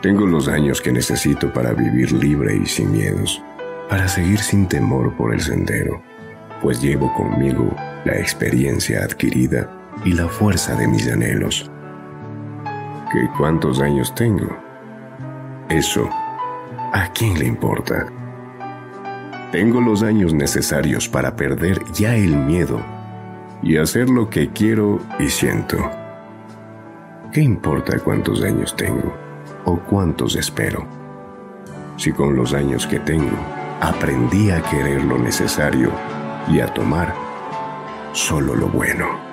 Tengo 0.01 0.25
los 0.25 0.47
años 0.47 0.81
que 0.81 0.91
necesito 0.91 1.53
para 1.53 1.73
vivir 1.73 2.11
libre 2.13 2.55
y 2.55 2.65
sin 2.65 2.91
miedos 2.91 3.43
para 3.93 4.07
seguir 4.07 4.39
sin 4.39 4.67
temor 4.67 5.15
por 5.15 5.33
el 5.33 5.41
sendero, 5.41 6.01
pues 6.61 6.81
llevo 6.81 7.13
conmigo 7.13 7.75
la 8.05 8.17
experiencia 8.17 9.03
adquirida 9.03 9.69
y 10.03 10.13
la 10.13 10.27
fuerza 10.27 10.75
de 10.75 10.87
mis 10.87 11.07
anhelos. 11.11 11.69
¿Qué 13.11 13.29
cuántos 13.37 13.79
años 13.81 14.15
tengo? 14.15 14.57
Eso, 15.69 16.09
¿a 16.91 17.09
quién 17.13 17.39
le 17.39 17.45
importa? 17.45 18.07
Tengo 19.51 19.81
los 19.81 20.03
años 20.03 20.33
necesarios 20.33 21.07
para 21.07 21.35
perder 21.35 21.79
ya 21.93 22.15
el 22.15 22.35
miedo 22.35 22.81
y 23.61 23.77
hacer 23.77 24.09
lo 24.09 24.29
que 24.29 24.49
quiero 24.49 24.99
y 25.19 25.29
siento. 25.29 25.77
¿Qué 27.31 27.41
importa 27.41 27.97
cuántos 27.99 28.43
años 28.43 28.75
tengo 28.75 29.15
o 29.65 29.77
cuántos 29.79 30.35
espero? 30.35 30.85
Si 31.97 32.11
con 32.11 32.35
los 32.35 32.53
años 32.53 32.85
que 32.85 32.99
tengo 32.99 33.37
aprendí 33.79 34.51
a 34.51 34.61
querer 34.61 35.03
lo 35.03 35.17
necesario 35.17 35.91
y 36.49 36.59
a 36.59 36.73
tomar 36.73 37.13
solo 38.11 38.55
lo 38.55 38.67
bueno. 38.67 39.32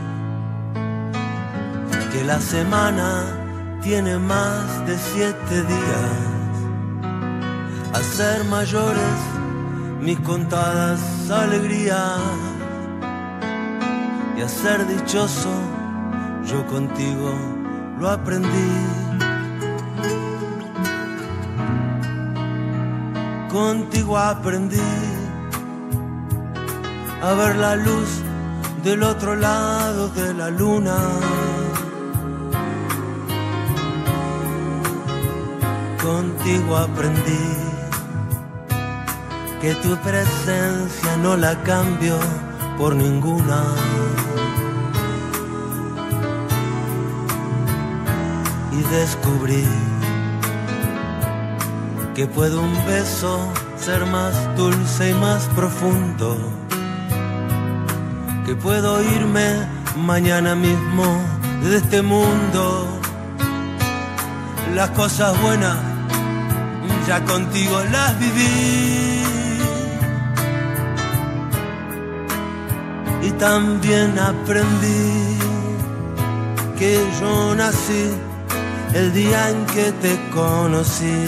que 2.11 2.23
la 2.23 2.39
semana 2.39 3.23
tiene 3.81 4.17
más 4.17 4.85
de 4.85 4.97
siete 4.97 5.63
días. 5.63 6.51
A 7.93 7.99
ser 8.03 8.43
mayores 8.45 9.15
mis 10.01 10.19
contadas 10.21 10.99
alegrías 11.29 12.19
y 14.37 14.41
a 14.41 14.49
ser 14.49 14.87
dichoso, 14.87 15.53
yo 16.45 16.65
contigo 16.67 17.33
lo 17.99 18.09
aprendí. 18.09 18.71
Contigo 23.49 24.17
aprendí 24.17 24.81
a 27.21 27.33
ver 27.33 27.55
la 27.57 27.75
luz 27.75 28.09
del 28.83 29.03
otro 29.03 29.35
lado 29.35 30.09
de 30.09 30.33
la 30.33 30.49
luna. 30.49 30.97
Contigo 36.01 36.77
aprendí 36.77 37.47
que 39.61 39.75
tu 39.75 39.95
presencia 39.97 41.17
no 41.17 41.37
la 41.37 41.61
cambio 41.63 42.17
por 42.77 42.95
ninguna. 42.95 43.63
descubrí 48.91 49.65
que 52.13 52.27
puede 52.27 52.57
un 52.57 52.73
beso 52.85 53.39
ser 53.77 54.05
más 54.05 54.33
dulce 54.57 55.11
y 55.11 55.13
más 55.13 55.47
profundo 55.55 56.37
que 58.45 58.53
puedo 58.55 59.01
irme 59.01 59.65
mañana 59.95 60.55
mismo 60.55 61.05
de 61.63 61.77
este 61.77 62.01
mundo. 62.01 62.87
Las 64.75 64.89
cosas 64.91 65.39
buenas 65.41 65.90
contigo 67.19 67.83
las 67.91 68.17
viví. 68.19 69.23
Y 73.23 73.31
también 73.31 74.17
aprendí 74.17 75.37
que 76.79 76.97
yo 77.19 77.53
nací 77.55 78.11
el 78.93 79.13
día 79.13 79.49
en 79.49 79.65
que 79.65 79.91
te 80.01 80.17
conocí. 80.29 81.27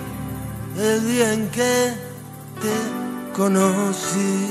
el 0.81 1.07
día 1.07 1.33
en 1.33 1.49
que 1.49 1.93
te 2.61 3.33
conocí. 3.35 4.47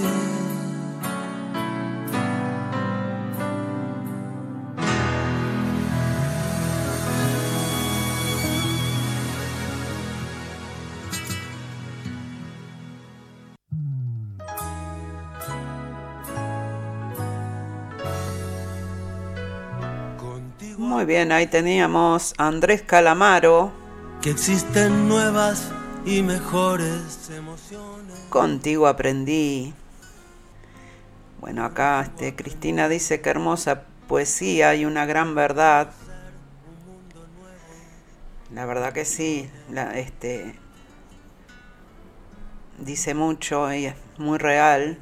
Muy 20.79 21.05
bien, 21.05 21.33
ahí 21.33 21.47
teníamos 21.47 22.35
a 22.37 22.47
Andrés 22.47 22.83
Calamaro. 22.83 23.73
Que 24.21 24.31
existen 24.31 25.09
nuevas 25.09 25.71
y 26.05 26.23
mejores 26.23 27.31
emociones. 27.31 28.19
Contigo 28.29 28.87
aprendí. 28.87 29.75
Bueno, 31.41 31.65
acá 31.65 32.03
este, 32.03 32.35
Cristina 32.35 32.89
dice 32.89 33.21
que 33.21 33.31
hermosa 33.31 33.85
poesía 34.09 34.75
y 34.75 34.85
una 34.85 35.07
gran 35.07 35.35
verdad. 35.35 35.93
La 38.53 38.67
verdad 38.67 38.93
que 38.93 39.05
sí, 39.05 39.49
la, 39.71 39.97
este, 39.99 40.59
dice 42.79 43.15
mucho 43.15 43.73
y 43.73 43.87
es 43.87 43.95
muy 44.19 44.39
real 44.39 44.99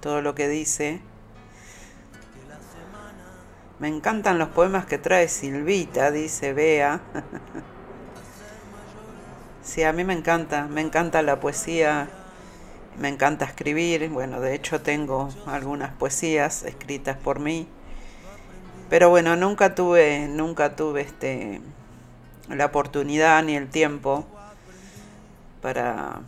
todo 0.00 0.22
lo 0.22 0.34
que 0.34 0.48
dice. 0.48 1.00
Me 3.78 3.88
encantan 3.88 4.38
los 4.38 4.48
poemas 4.48 4.86
que 4.86 4.96
trae 4.96 5.28
Silvita, 5.28 6.10
dice 6.10 6.52
Bea. 6.54 7.00
Sí, 9.66 9.82
a 9.82 9.92
mí 9.92 10.04
me 10.04 10.12
encanta, 10.12 10.68
me 10.68 10.80
encanta 10.80 11.22
la 11.22 11.40
poesía, 11.40 12.08
me 13.00 13.08
encanta 13.08 13.46
escribir, 13.46 14.08
bueno, 14.10 14.40
de 14.40 14.54
hecho 14.54 14.80
tengo 14.80 15.28
algunas 15.44 15.90
poesías 15.92 16.62
escritas 16.62 17.16
por 17.16 17.40
mí, 17.40 17.66
pero 18.88 19.10
bueno, 19.10 19.34
nunca 19.34 19.74
tuve, 19.74 20.28
nunca 20.28 20.76
tuve 20.76 21.00
este, 21.00 21.60
la 22.48 22.66
oportunidad 22.66 23.42
ni 23.42 23.56
el 23.56 23.68
tiempo 23.68 24.24
para, 25.62 26.20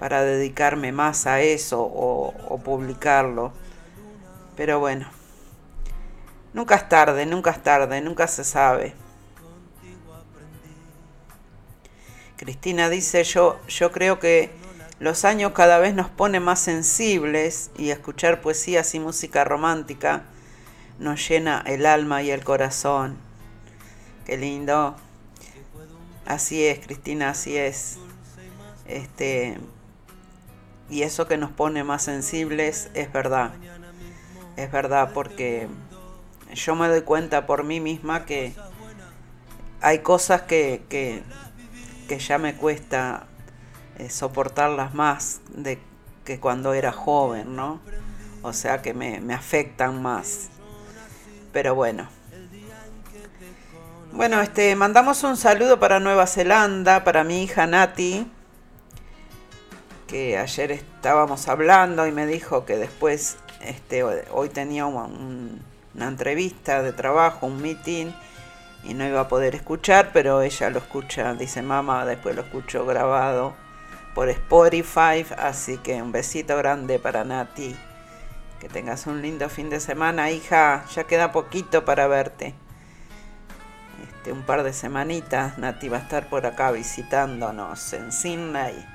para 0.00 0.24
dedicarme 0.24 0.90
más 0.90 1.28
a 1.28 1.40
eso 1.40 1.80
o, 1.82 2.34
o 2.48 2.58
publicarlo, 2.58 3.52
pero 4.56 4.80
bueno, 4.80 5.06
nunca 6.52 6.74
es 6.74 6.88
tarde, 6.88 7.26
nunca 7.26 7.52
es 7.52 7.62
tarde, 7.62 8.00
nunca 8.00 8.26
se 8.26 8.42
sabe. 8.42 8.92
Cristina 12.42 12.88
dice, 12.88 13.22
yo, 13.22 13.60
yo 13.68 13.92
creo 13.92 14.18
que 14.18 14.50
los 14.98 15.24
años 15.24 15.52
cada 15.52 15.78
vez 15.78 15.94
nos 15.94 16.10
ponen 16.10 16.42
más 16.42 16.58
sensibles 16.58 17.70
y 17.78 17.90
escuchar 17.90 18.40
poesías 18.40 18.96
y 18.96 18.98
música 18.98 19.44
romántica 19.44 20.24
nos 20.98 21.28
llena 21.28 21.62
el 21.64 21.86
alma 21.86 22.20
y 22.24 22.32
el 22.32 22.42
corazón. 22.42 23.16
Qué 24.26 24.36
lindo. 24.36 24.96
Así 26.26 26.66
es, 26.66 26.80
Cristina, 26.84 27.30
así 27.30 27.56
es. 27.56 27.98
Este, 28.88 29.56
y 30.90 31.02
eso 31.02 31.28
que 31.28 31.36
nos 31.36 31.52
pone 31.52 31.84
más 31.84 32.02
sensibles 32.02 32.90
es 32.94 33.12
verdad. 33.12 33.52
Es 34.56 34.72
verdad 34.72 35.12
porque 35.14 35.68
yo 36.56 36.74
me 36.74 36.88
doy 36.88 37.02
cuenta 37.02 37.46
por 37.46 37.62
mí 37.62 37.78
misma 37.78 38.26
que 38.26 38.52
hay 39.80 40.00
cosas 40.00 40.42
que, 40.42 40.82
que 40.88 41.22
que 42.08 42.18
ya 42.18 42.38
me 42.38 42.54
cuesta 42.54 43.26
eh, 43.98 44.10
soportarlas 44.10 44.94
más 44.94 45.40
de 45.54 45.78
que 46.24 46.40
cuando 46.40 46.74
era 46.74 46.92
joven, 46.92 47.56
¿no? 47.56 47.80
O 48.42 48.52
sea 48.52 48.82
que 48.82 48.94
me, 48.94 49.20
me 49.20 49.34
afectan 49.34 50.02
más. 50.02 50.48
Pero 51.52 51.74
bueno. 51.74 52.08
Bueno, 54.12 54.40
este, 54.42 54.76
mandamos 54.76 55.22
un 55.24 55.36
saludo 55.36 55.80
para 55.80 55.98
Nueva 55.98 56.26
Zelanda, 56.26 57.02
para 57.02 57.24
mi 57.24 57.42
hija 57.42 57.66
Nati, 57.66 58.30
que 60.06 60.36
ayer 60.36 60.70
estábamos 60.72 61.48
hablando 61.48 62.06
y 62.06 62.12
me 62.12 62.26
dijo 62.26 62.66
que 62.66 62.76
después, 62.76 63.38
este, 63.62 64.04
hoy 64.04 64.50
tenía 64.50 64.84
una 64.84 66.08
entrevista 66.08 66.82
de 66.82 66.92
trabajo, 66.92 67.46
un 67.46 67.62
meeting, 67.62 68.12
y 68.84 68.94
no 68.94 69.06
iba 69.06 69.20
a 69.20 69.28
poder 69.28 69.54
escuchar, 69.54 70.10
pero 70.12 70.42
ella 70.42 70.70
lo 70.70 70.78
escucha, 70.78 71.34
dice 71.34 71.62
mamá, 71.62 72.04
después 72.04 72.34
lo 72.34 72.42
escucho 72.42 72.84
grabado 72.84 73.54
por 74.14 74.28
Spotify, 74.28 75.24
así 75.38 75.78
que 75.78 76.02
un 76.02 76.12
besito 76.12 76.56
grande 76.56 76.98
para 76.98 77.24
Nati, 77.24 77.76
Que 78.60 78.68
tengas 78.68 79.06
un 79.06 79.22
lindo 79.22 79.48
fin 79.48 79.70
de 79.70 79.80
semana, 79.80 80.30
hija. 80.30 80.84
Ya 80.94 81.04
queda 81.04 81.32
poquito 81.32 81.84
para 81.84 82.06
verte. 82.06 82.54
Este, 84.04 84.30
un 84.30 84.42
par 84.42 84.62
de 84.62 84.72
semanitas, 84.72 85.58
Nati 85.58 85.88
va 85.88 85.96
a 85.96 86.00
estar 86.00 86.28
por 86.28 86.46
acá 86.46 86.70
visitándonos 86.70 87.92
en 87.92 88.12
Sydney. 88.12 88.86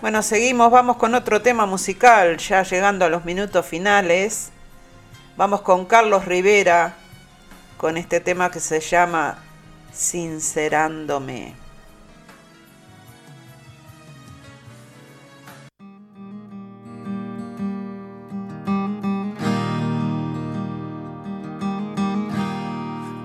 Bueno, 0.00 0.22
seguimos, 0.22 0.70
vamos 0.70 0.96
con 0.96 1.14
otro 1.14 1.42
tema 1.42 1.66
musical, 1.66 2.38
ya 2.38 2.62
llegando 2.62 3.04
a 3.04 3.10
los 3.10 3.26
minutos 3.26 3.66
finales. 3.66 4.50
Vamos 5.36 5.60
con 5.60 5.84
Carlos 5.84 6.24
Rivera, 6.24 6.94
con 7.82 7.96
este 7.96 8.20
tema 8.20 8.48
que 8.48 8.60
se 8.60 8.78
llama 8.78 9.38
Sincerándome. 9.92 11.52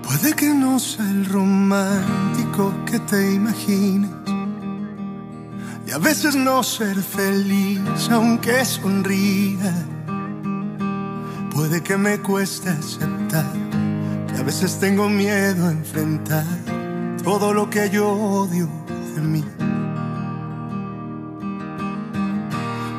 Puede 0.02 0.34
que 0.34 0.46
no 0.46 0.80
sea 0.80 1.08
el 1.08 1.24
romántico 1.26 2.74
que 2.84 2.98
te 2.98 3.34
imaginas. 3.34 4.10
Y 5.86 5.92
a 5.92 5.98
veces 5.98 6.34
no 6.34 6.64
ser 6.64 6.96
feliz 6.96 8.10
aunque 8.10 8.64
sonría. 8.64 9.72
Puede 11.54 11.80
que 11.80 11.96
me 11.96 12.18
cueste 12.18 12.70
aceptar 12.70 13.67
a 14.38 14.42
veces 14.42 14.78
tengo 14.78 15.08
miedo 15.08 15.66
a 15.66 15.72
enfrentar 15.72 16.46
todo 17.24 17.52
lo 17.52 17.68
que 17.68 17.90
yo 17.90 18.08
odio 18.08 18.68
de 19.14 19.20
mí. 19.20 19.44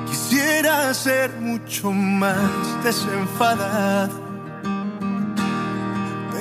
Quisiera 0.10 0.94
ser 0.94 1.40
mucho 1.40 1.92
más 1.92 2.84
desenfadado 2.84 4.30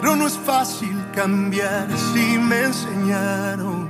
pero 0.01 0.15
no 0.15 0.29
es 0.29 0.39
fácil 0.39 0.97
cambiar 1.13 1.89
si 2.13 2.39
me 2.39 2.63
enseñaron 2.63 3.89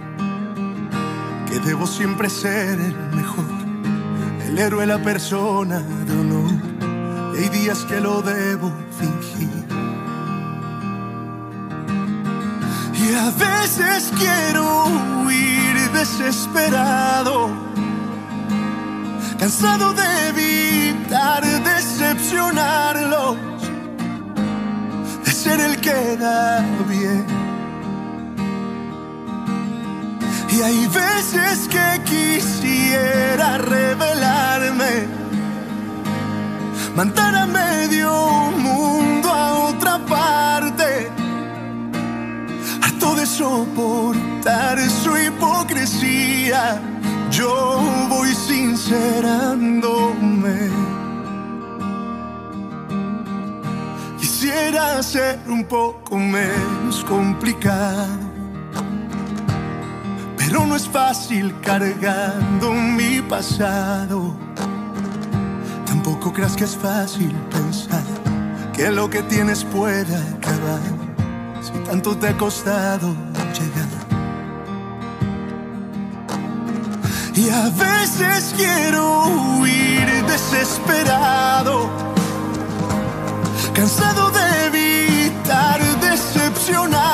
que 1.46 1.58
debo 1.60 1.86
siempre 1.86 2.30
ser 2.30 2.80
el 2.80 2.96
mejor, 3.14 3.44
el 4.46 4.58
héroe, 4.58 4.86
la 4.86 5.02
persona 5.02 5.80
de 5.80 6.12
honor. 6.12 6.50
Y 7.34 7.42
hay 7.42 7.48
días 7.50 7.84
que 7.84 8.00
lo 8.00 8.22
debo 8.22 8.72
fingir. 8.98 9.17
Y 13.08 13.14
a 13.14 13.30
veces 13.30 14.12
quiero 14.18 14.84
huir 15.24 15.90
desesperado, 15.92 17.48
cansado 19.38 19.94
de 19.94 20.28
evitar 20.28 21.42
decepcionarlo 21.62 23.48
ser 25.48 25.60
el 25.60 25.76
que 25.80 26.16
da 26.16 26.64
bien. 26.88 27.24
Y 30.50 30.60
hay 30.60 30.86
veces 30.88 31.68
que 31.68 31.88
quisiera 32.04 33.58
revelarme, 33.58 35.06
mandar 36.96 37.34
a 37.34 37.46
medio 37.46 38.10
mundo 38.66 39.17
soportar 43.28 44.80
su 44.88 45.16
hipocresía. 45.16 46.80
Yo 47.30 47.80
voy 48.08 48.34
sincerándome. 48.34 50.88
quisiera 54.40 55.02
ser 55.02 55.40
un 55.48 55.64
poco 55.64 56.16
menos 56.16 57.04
complicado. 57.04 58.06
Pero 60.36 60.64
no 60.64 60.76
es 60.76 60.88
fácil 60.88 61.54
cargando 61.60 62.72
mi 62.72 63.20
pasado. 63.20 64.36
Tampoco 65.86 66.32
creas 66.32 66.56
que 66.56 66.64
es 66.64 66.76
fácil 66.76 67.32
pensar 67.50 68.04
que 68.72 68.90
lo 68.90 69.10
que 69.10 69.22
tienes 69.24 69.64
puede 69.64 70.16
acabar. 70.16 71.07
Tanto 71.88 72.14
te 72.18 72.28
ha 72.28 72.36
costado 72.36 73.14
llegar. 73.56 73.88
Y 77.34 77.48
a 77.48 77.70
veces 77.70 78.54
quiero 78.56 79.24
huir 79.58 80.06
desesperado 80.26 81.88
cansado 83.72 84.30
de 84.32 84.66
evitar 84.66 85.80
decepcionarlos, 86.00 87.07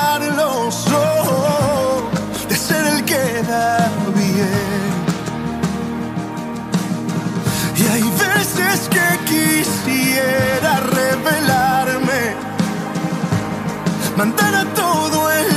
a 14.16 14.64
todo 14.74 15.28
el 15.32 15.53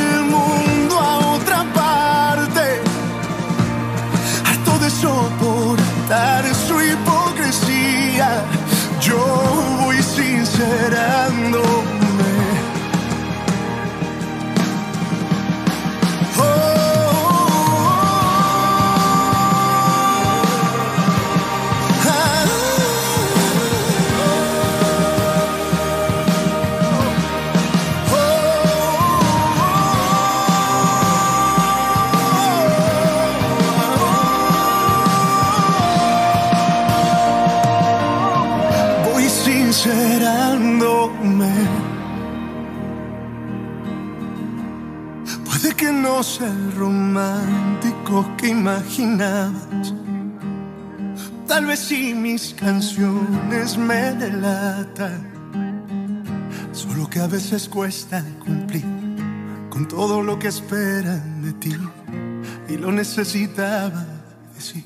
me 53.77 54.11
delatan. 54.13 55.37
Solo 56.71 57.09
que 57.09 57.19
a 57.19 57.27
veces 57.27 57.69
cuesta 57.69 58.23
cumplir 58.43 58.85
con 59.69 59.87
todo 59.87 60.21
lo 60.21 60.37
que 60.39 60.47
esperan 60.47 61.41
de 61.41 61.53
ti. 61.53 61.75
Y 62.69 62.77
lo 62.77 62.91
necesitaba 62.91 64.05
decir. 64.53 64.85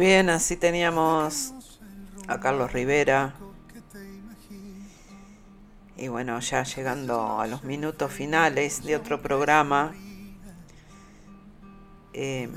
bien, 0.00 0.30
así 0.30 0.56
teníamos 0.56 1.54
a 2.26 2.40
Carlos 2.40 2.72
Rivera. 2.72 3.34
Y 6.00 6.08
bueno, 6.08 6.40
ya 6.40 6.62
llegando 6.62 7.40
a 7.40 7.46
los 7.46 7.62
minutos 7.62 8.10
finales 8.10 8.82
de 8.84 8.96
otro 8.96 9.20
programa. 9.20 9.94
Em, 12.14 12.50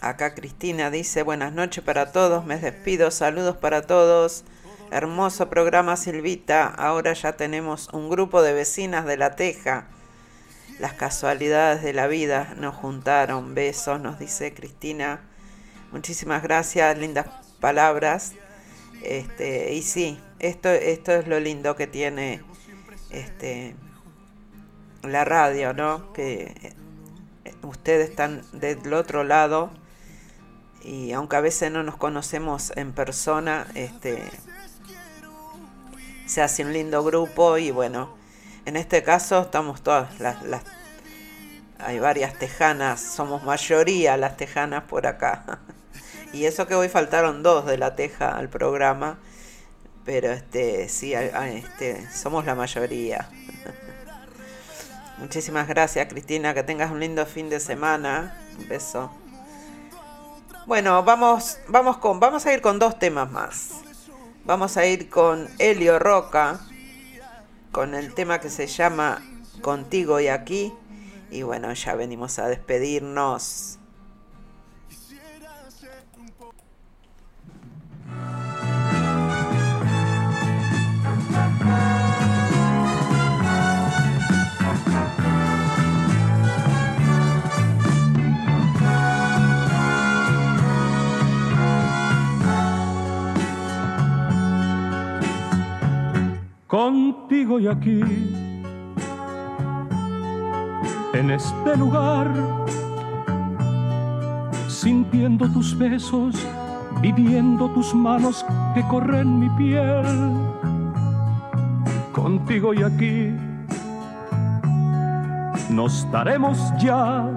acá 0.00 0.34
Cristina 0.34 0.90
dice, 0.90 1.22
buenas 1.22 1.52
noches 1.52 1.84
para 1.84 2.12
todos, 2.12 2.46
me 2.46 2.56
despido, 2.56 3.10
saludos 3.10 3.58
para 3.58 3.82
todos. 3.82 4.44
Hermoso 4.90 5.50
programa 5.50 5.98
Silvita, 5.98 6.64
ahora 6.66 7.12
ya 7.12 7.34
tenemos 7.34 7.90
un 7.92 8.08
grupo 8.08 8.40
de 8.40 8.54
vecinas 8.54 9.04
de 9.04 9.18
La 9.18 9.36
Teja. 9.36 9.88
Las 10.78 10.94
casualidades 10.94 11.82
de 11.82 11.92
la 11.92 12.06
vida 12.06 12.54
nos 12.56 12.74
juntaron, 12.74 13.54
besos, 13.54 14.00
nos 14.00 14.18
dice 14.18 14.54
Cristina. 14.54 15.20
Muchísimas 15.92 16.42
gracias, 16.42 16.96
lindas 16.96 17.26
palabras. 17.60 18.32
Este, 19.02 19.74
y 19.74 19.82
sí, 19.82 20.18
esto, 20.38 20.68
esto 20.68 21.12
es 21.12 21.26
lo 21.26 21.40
lindo 21.40 21.76
que 21.76 21.86
tiene 21.86 22.42
este, 23.10 23.76
la 25.02 25.24
radio, 25.24 25.72
¿no? 25.72 26.12
Que 26.12 26.74
eh, 27.44 27.54
ustedes 27.62 28.10
están 28.10 28.42
del 28.52 28.92
otro 28.92 29.24
lado 29.24 29.70
y 30.82 31.12
aunque 31.12 31.36
a 31.36 31.40
veces 31.40 31.70
no 31.72 31.82
nos 31.82 31.96
conocemos 31.96 32.72
en 32.76 32.92
persona, 32.92 33.66
este, 33.74 34.22
se 36.26 36.42
hace 36.42 36.64
un 36.64 36.72
lindo 36.72 37.02
grupo 37.02 37.58
y 37.58 37.70
bueno, 37.70 38.16
en 38.66 38.76
este 38.76 39.02
caso 39.02 39.42
estamos 39.42 39.82
todas 39.82 40.20
las, 40.20 40.42
las 40.42 40.64
hay 41.78 41.98
varias 41.98 42.38
tejanas, 42.38 43.00
somos 43.00 43.42
mayoría 43.42 44.16
las 44.16 44.36
tejanas 44.36 44.84
por 44.84 45.06
acá. 45.06 45.60
Y 46.32 46.44
eso 46.44 46.66
que 46.66 46.74
hoy 46.74 46.88
faltaron 46.88 47.42
dos 47.42 47.64
de 47.64 47.78
la 47.78 47.94
teja 47.94 48.36
al 48.36 48.50
programa, 48.50 49.18
pero 50.06 50.30
este 50.30 50.88
sí, 50.88 51.12
este, 51.14 52.08
somos 52.10 52.46
la 52.46 52.54
mayoría. 52.54 53.28
Muchísimas 55.18 55.66
gracias, 55.66 56.06
Cristina, 56.08 56.54
que 56.54 56.62
tengas 56.62 56.92
un 56.92 57.00
lindo 57.00 57.26
fin 57.26 57.50
de 57.50 57.58
semana. 57.58 58.38
Un 58.58 58.68
beso. 58.68 59.10
Bueno, 60.66 61.02
vamos, 61.02 61.58
vamos 61.68 61.98
con, 61.98 62.20
vamos 62.20 62.46
a 62.46 62.54
ir 62.54 62.60
con 62.60 62.78
dos 62.78 62.98
temas 62.98 63.30
más. 63.30 63.70
Vamos 64.44 64.76
a 64.76 64.86
ir 64.86 65.10
con 65.10 65.48
Helio 65.58 65.98
Roca, 65.98 66.60
con 67.72 67.94
el 67.94 68.14
tema 68.14 68.40
que 68.40 68.48
se 68.48 68.68
llama 68.68 69.22
Contigo 69.60 70.20
y 70.20 70.28
aquí. 70.28 70.72
Y 71.30 71.42
bueno, 71.42 71.72
ya 71.72 71.96
venimos 71.96 72.38
a 72.38 72.46
despedirnos. 72.46 73.75
Contigo 96.66 97.60
y 97.60 97.68
aquí, 97.68 98.00
en 101.14 101.30
este 101.30 101.76
lugar, 101.76 102.28
sintiendo 104.68 105.48
tus 105.48 105.78
besos, 105.78 106.34
viviendo 107.00 107.70
tus 107.70 107.94
manos 107.94 108.44
que 108.74 108.82
corren 108.88 109.38
mi 109.38 109.48
piel, 109.50 110.06
contigo 112.12 112.74
y 112.74 112.82
aquí, 112.82 113.32
nos 115.70 116.10
daremos 116.10 116.58
ya 116.78 117.28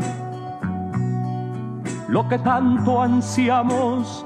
lo 2.08 2.28
que 2.28 2.40
tanto 2.40 3.02
ansiamos 3.02 4.26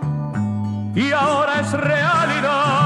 y 0.95 1.11
ahora 1.11 1.59
es 1.59 1.71
realidad. 1.73 2.82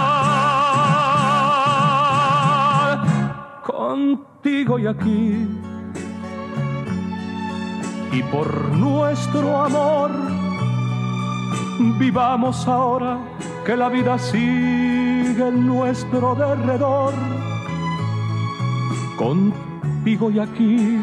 Contigo 4.47 4.79
y 4.79 4.87
aquí. 4.87 5.47
Y 8.13 8.23
por 8.23 8.69
nuestro 8.69 9.61
amor, 9.61 10.11
vivamos 11.99 12.65
ahora 12.65 13.17
que 13.65 13.75
la 13.75 13.89
vida 13.89 14.17
sigue 14.17 15.47
en 15.49 15.67
nuestro 15.67 16.33
derredor. 16.35 17.13
Contigo 19.17 20.31
y 20.31 20.39
aquí, 20.39 20.97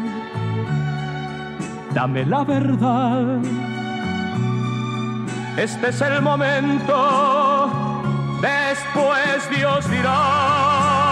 dame 1.93 2.25
la 2.25 2.43
verdad. 2.43 3.41
Este 5.55 5.89
es 5.89 6.01
el 6.01 6.21
momento, 6.21 7.69
después 8.41 9.49
Dios 9.55 9.89
dirá. 9.91 11.04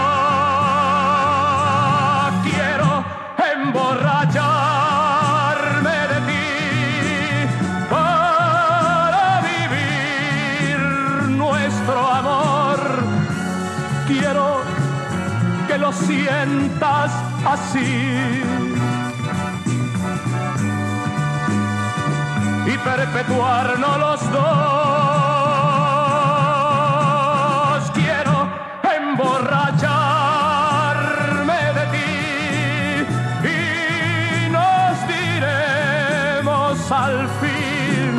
Así. 17.46 18.42
Y 22.66 22.78
perpetuarnos 22.78 23.98
los 23.98 24.32
dos. 24.32 24.44
Quiero 27.94 28.48
emborrachar 28.96 30.34
al 36.90 37.28
fin 37.40 38.14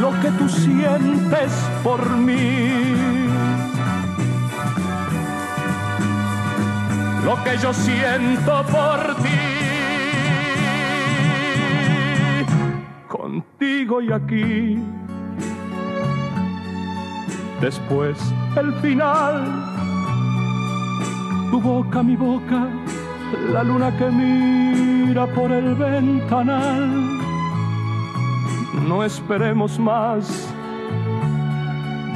lo 0.00 0.10
que 0.20 0.30
tú 0.32 0.48
sientes 0.48 1.52
por 1.82 2.16
mí. 2.16 3.25
Lo 7.26 7.34
que 7.44 7.58
yo 7.58 7.74
siento 7.74 8.64
por 8.70 9.16
ti. 9.16 9.40
Contigo 13.08 14.00
y 14.00 14.12
aquí. 14.12 14.78
Después 17.60 18.16
el 18.56 18.72
final. 18.80 19.34
Tu 21.50 21.60
boca, 21.60 22.02
mi 22.02 22.16
boca 22.16 22.68
la 23.52 23.62
luna 23.62 23.96
que 23.96 24.10
mira 24.10 25.26
por 25.26 25.50
el 25.50 25.74
ventanal. 25.74 27.18
No 28.86 29.02
esperemos 29.02 29.78
más, 29.78 30.48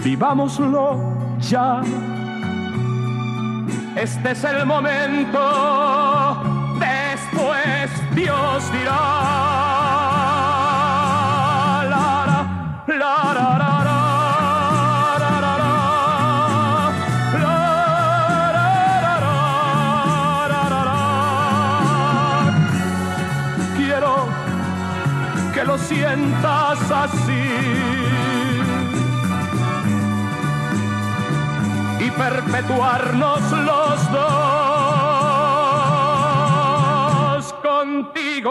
vivámoslo 0.04 0.98
ya. 1.40 1.82
Este 4.00 4.30
es 4.30 4.44
el 4.44 4.64
momento, 4.64 6.42
después 6.78 7.90
Dios 8.14 8.72
dirá. 8.72 8.96
La, 11.90 12.24
la, 12.86 12.94
la, 12.96 13.34
la. 13.34 13.60
sientas 25.78 26.90
así. 26.90 27.44
Y 32.00 32.10
perpetuarnos 32.10 33.59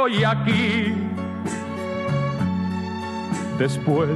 y 0.10 0.24
aquí. 0.24 0.94
Después 3.58 4.10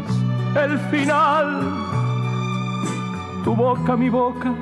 el 0.55 0.79
final, 0.91 1.61
tu 3.43 3.55
boca, 3.55 3.97
mi 3.97 4.09
boca, 4.09 4.53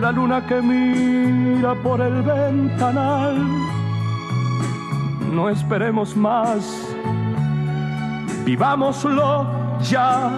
la 0.00 0.12
luna 0.12 0.46
que 0.46 0.60
mira 0.62 1.74
por 1.74 2.00
el 2.00 2.22
ventanal. 2.22 3.36
No 5.32 5.48
esperemos 5.50 6.16
más 6.16 6.96
vivámoslo 8.46 9.46
ya. 9.82 10.30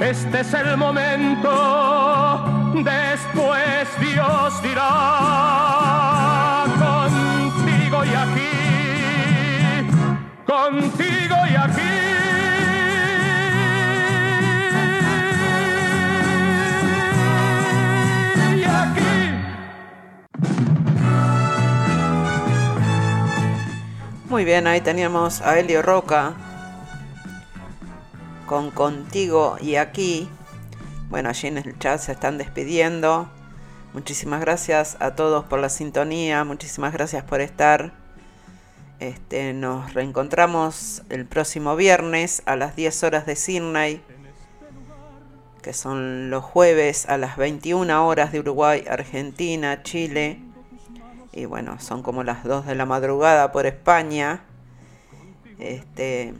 Este 0.00 0.40
es 0.40 0.54
el 0.54 0.76
momento, 0.76 2.42
después 2.74 3.88
Dios 4.00 4.62
dirá, 4.62 4.82
contigo 10.72 11.36
y 11.50 11.54
aquí. 11.54 11.82
Muy 24.28 24.46
bien, 24.46 24.66
ahí 24.66 24.80
teníamos 24.80 25.42
a 25.42 25.58
Elio 25.58 25.82
Roca 25.82 26.34
con 28.46 28.70
Contigo 28.70 29.56
y 29.60 29.76
aquí. 29.76 30.28
Bueno, 31.10 31.28
allí 31.28 31.48
en 31.48 31.58
el 31.58 31.78
chat 31.78 32.00
se 32.00 32.12
están 32.12 32.38
despidiendo. 32.38 33.28
Muchísimas 33.92 34.40
gracias 34.40 34.96
a 35.00 35.14
todos 35.14 35.44
por 35.44 35.58
la 35.58 35.68
sintonía, 35.68 36.44
muchísimas 36.44 36.94
gracias 36.94 37.24
por 37.24 37.42
estar. 37.42 38.01
Este, 39.02 39.52
nos 39.52 39.94
reencontramos 39.94 41.02
el 41.08 41.26
próximo 41.26 41.74
viernes 41.74 42.40
a 42.46 42.54
las 42.54 42.76
10 42.76 43.02
horas 43.02 43.26
de 43.26 43.34
Sydney 43.34 44.00
que 45.60 45.72
son 45.72 46.30
los 46.30 46.44
jueves 46.44 47.08
a 47.08 47.18
las 47.18 47.36
21 47.36 48.06
horas 48.06 48.30
de 48.30 48.38
Uruguay, 48.38 48.84
Argentina, 48.88 49.82
Chile. 49.82 50.38
Y 51.32 51.46
bueno, 51.46 51.80
son 51.80 52.04
como 52.04 52.22
las 52.22 52.44
2 52.44 52.64
de 52.66 52.76
la 52.76 52.86
madrugada 52.86 53.50
por 53.50 53.66
España. 53.66 54.44
Este, 55.58 56.34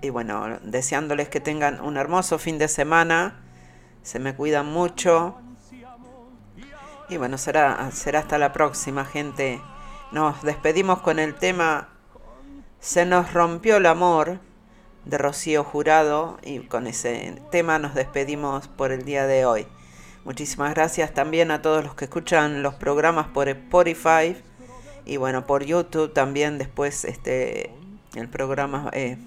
y 0.00 0.08
bueno, 0.08 0.58
deseándoles 0.62 1.28
que 1.28 1.40
tengan 1.40 1.82
un 1.82 1.98
hermoso 1.98 2.38
fin 2.38 2.56
de 2.56 2.68
semana. 2.68 3.42
Se 4.02 4.18
me 4.18 4.34
cuidan 4.34 4.72
mucho. 4.72 5.36
Y 7.10 7.18
bueno, 7.18 7.36
será, 7.36 7.90
será 7.92 8.20
hasta 8.20 8.38
la 8.38 8.54
próxima, 8.54 9.04
gente. 9.04 9.60
Nos 10.14 10.42
despedimos 10.42 11.00
con 11.00 11.18
el 11.18 11.34
tema 11.34 11.88
Se 12.78 13.04
nos 13.04 13.32
rompió 13.32 13.78
el 13.78 13.86
amor 13.86 14.38
de 15.04 15.18
Rocío 15.18 15.64
Jurado 15.64 16.38
y 16.44 16.60
con 16.60 16.86
ese 16.86 17.42
tema 17.50 17.80
nos 17.80 17.96
despedimos 17.96 18.68
por 18.68 18.92
el 18.92 19.04
día 19.04 19.26
de 19.26 19.44
hoy. 19.44 19.66
Muchísimas 20.24 20.72
gracias 20.72 21.12
también 21.14 21.50
a 21.50 21.62
todos 21.62 21.82
los 21.82 21.96
que 21.96 22.04
escuchan 22.04 22.62
los 22.62 22.74
programas 22.74 23.26
por 23.26 23.48
Spotify 23.48 24.36
y 25.04 25.16
bueno, 25.16 25.48
por 25.48 25.64
YouTube 25.64 26.12
también 26.12 26.58
después 26.58 27.04
este 27.04 27.74
el 28.14 28.28
programa 28.28 28.90
eh, 28.92 29.18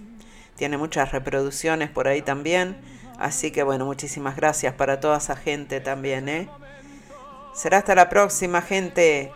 tiene 0.56 0.78
muchas 0.78 1.12
reproducciones 1.12 1.90
por 1.90 2.08
ahí 2.08 2.22
también. 2.22 2.78
Así 3.20 3.52
que 3.52 3.64
bueno, 3.64 3.84
muchísimas 3.84 4.38
gracias 4.38 4.74
para 4.76 5.02
toda 5.02 5.18
esa 5.18 5.36
gente 5.36 5.82
también, 5.82 6.30
¿eh? 6.30 6.50
Será 7.54 7.80
hasta 7.80 7.94
la 7.94 8.08
próxima, 8.08 8.62
gente. 8.62 9.34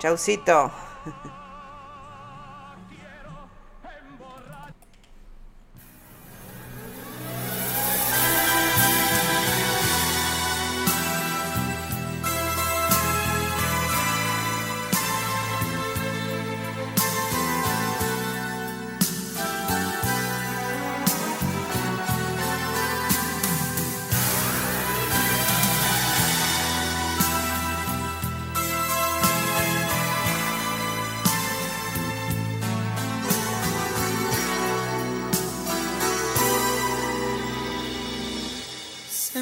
Chaucito. 0.00 0.72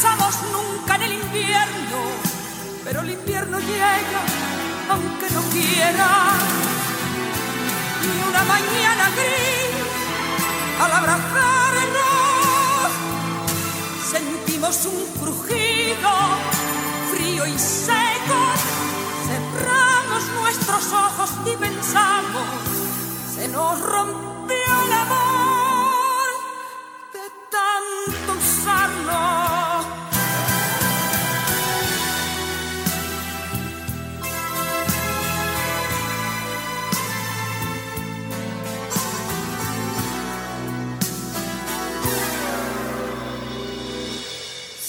pensamos 0.00 0.34
nunca 0.50 0.94
en 0.94 1.02
el 1.02 1.12
invierno, 1.12 1.98
pero 2.84 3.02
el 3.02 3.10
invierno 3.10 3.58
llega 3.58 4.20
aunque 4.88 5.28
no 5.34 5.42
quiera. 5.50 6.08
Y 8.02 8.28
una 8.30 8.42
mañana 8.44 9.10
gris, 9.10 9.76
al 10.80 10.92
abrazarnos, 10.92 11.32
sentimos 14.10 14.86
un 14.86 15.04
crujido 15.20 16.10
frío 17.12 17.46
y 17.46 17.58
seco. 17.58 18.40
Cerramos 19.28 20.22
nuestros 20.40 20.92
ojos 20.94 21.30
y 21.44 21.56
pensamos, 21.58 22.48
se 23.34 23.48
nos 23.48 23.78
rompió 23.80 24.82
el 24.86 24.92
amor 24.94 25.29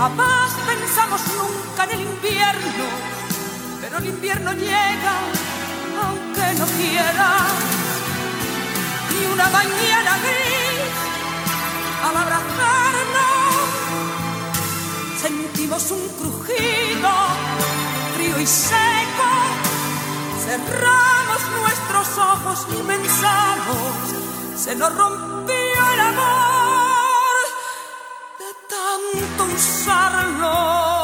Jamás 0.00 0.52
pensamos 0.66 1.20
nunca 1.36 1.84
en 1.84 1.90
el 1.90 2.00
invierno, 2.00 2.86
pero 3.82 3.98
el 3.98 4.06
invierno 4.06 4.52
llega 4.54 5.14
aunque 6.02 6.58
no 6.58 6.64
quiera. 6.64 7.30
Y 9.10 9.26
una 9.30 9.46
mañana 9.50 10.16
gris, 10.24 10.96
al 12.02 12.16
abrazarnos, 12.16 13.68
sentimos 15.20 15.90
un 15.90 16.08
crujido 16.18 17.10
frío 18.14 18.40
y 18.40 18.46
seco. 18.46 19.28
Cerramos 20.46 21.40
nuestros 21.60 22.08
ojos 22.16 22.66
y 22.70 22.82
pensamos, 22.84 24.14
se 24.56 24.74
nos 24.76 24.96
rompió 24.96 25.92
el 25.92 26.00
amor 26.00 26.79
tanto 29.36 29.54
usarlo. 29.54 30.99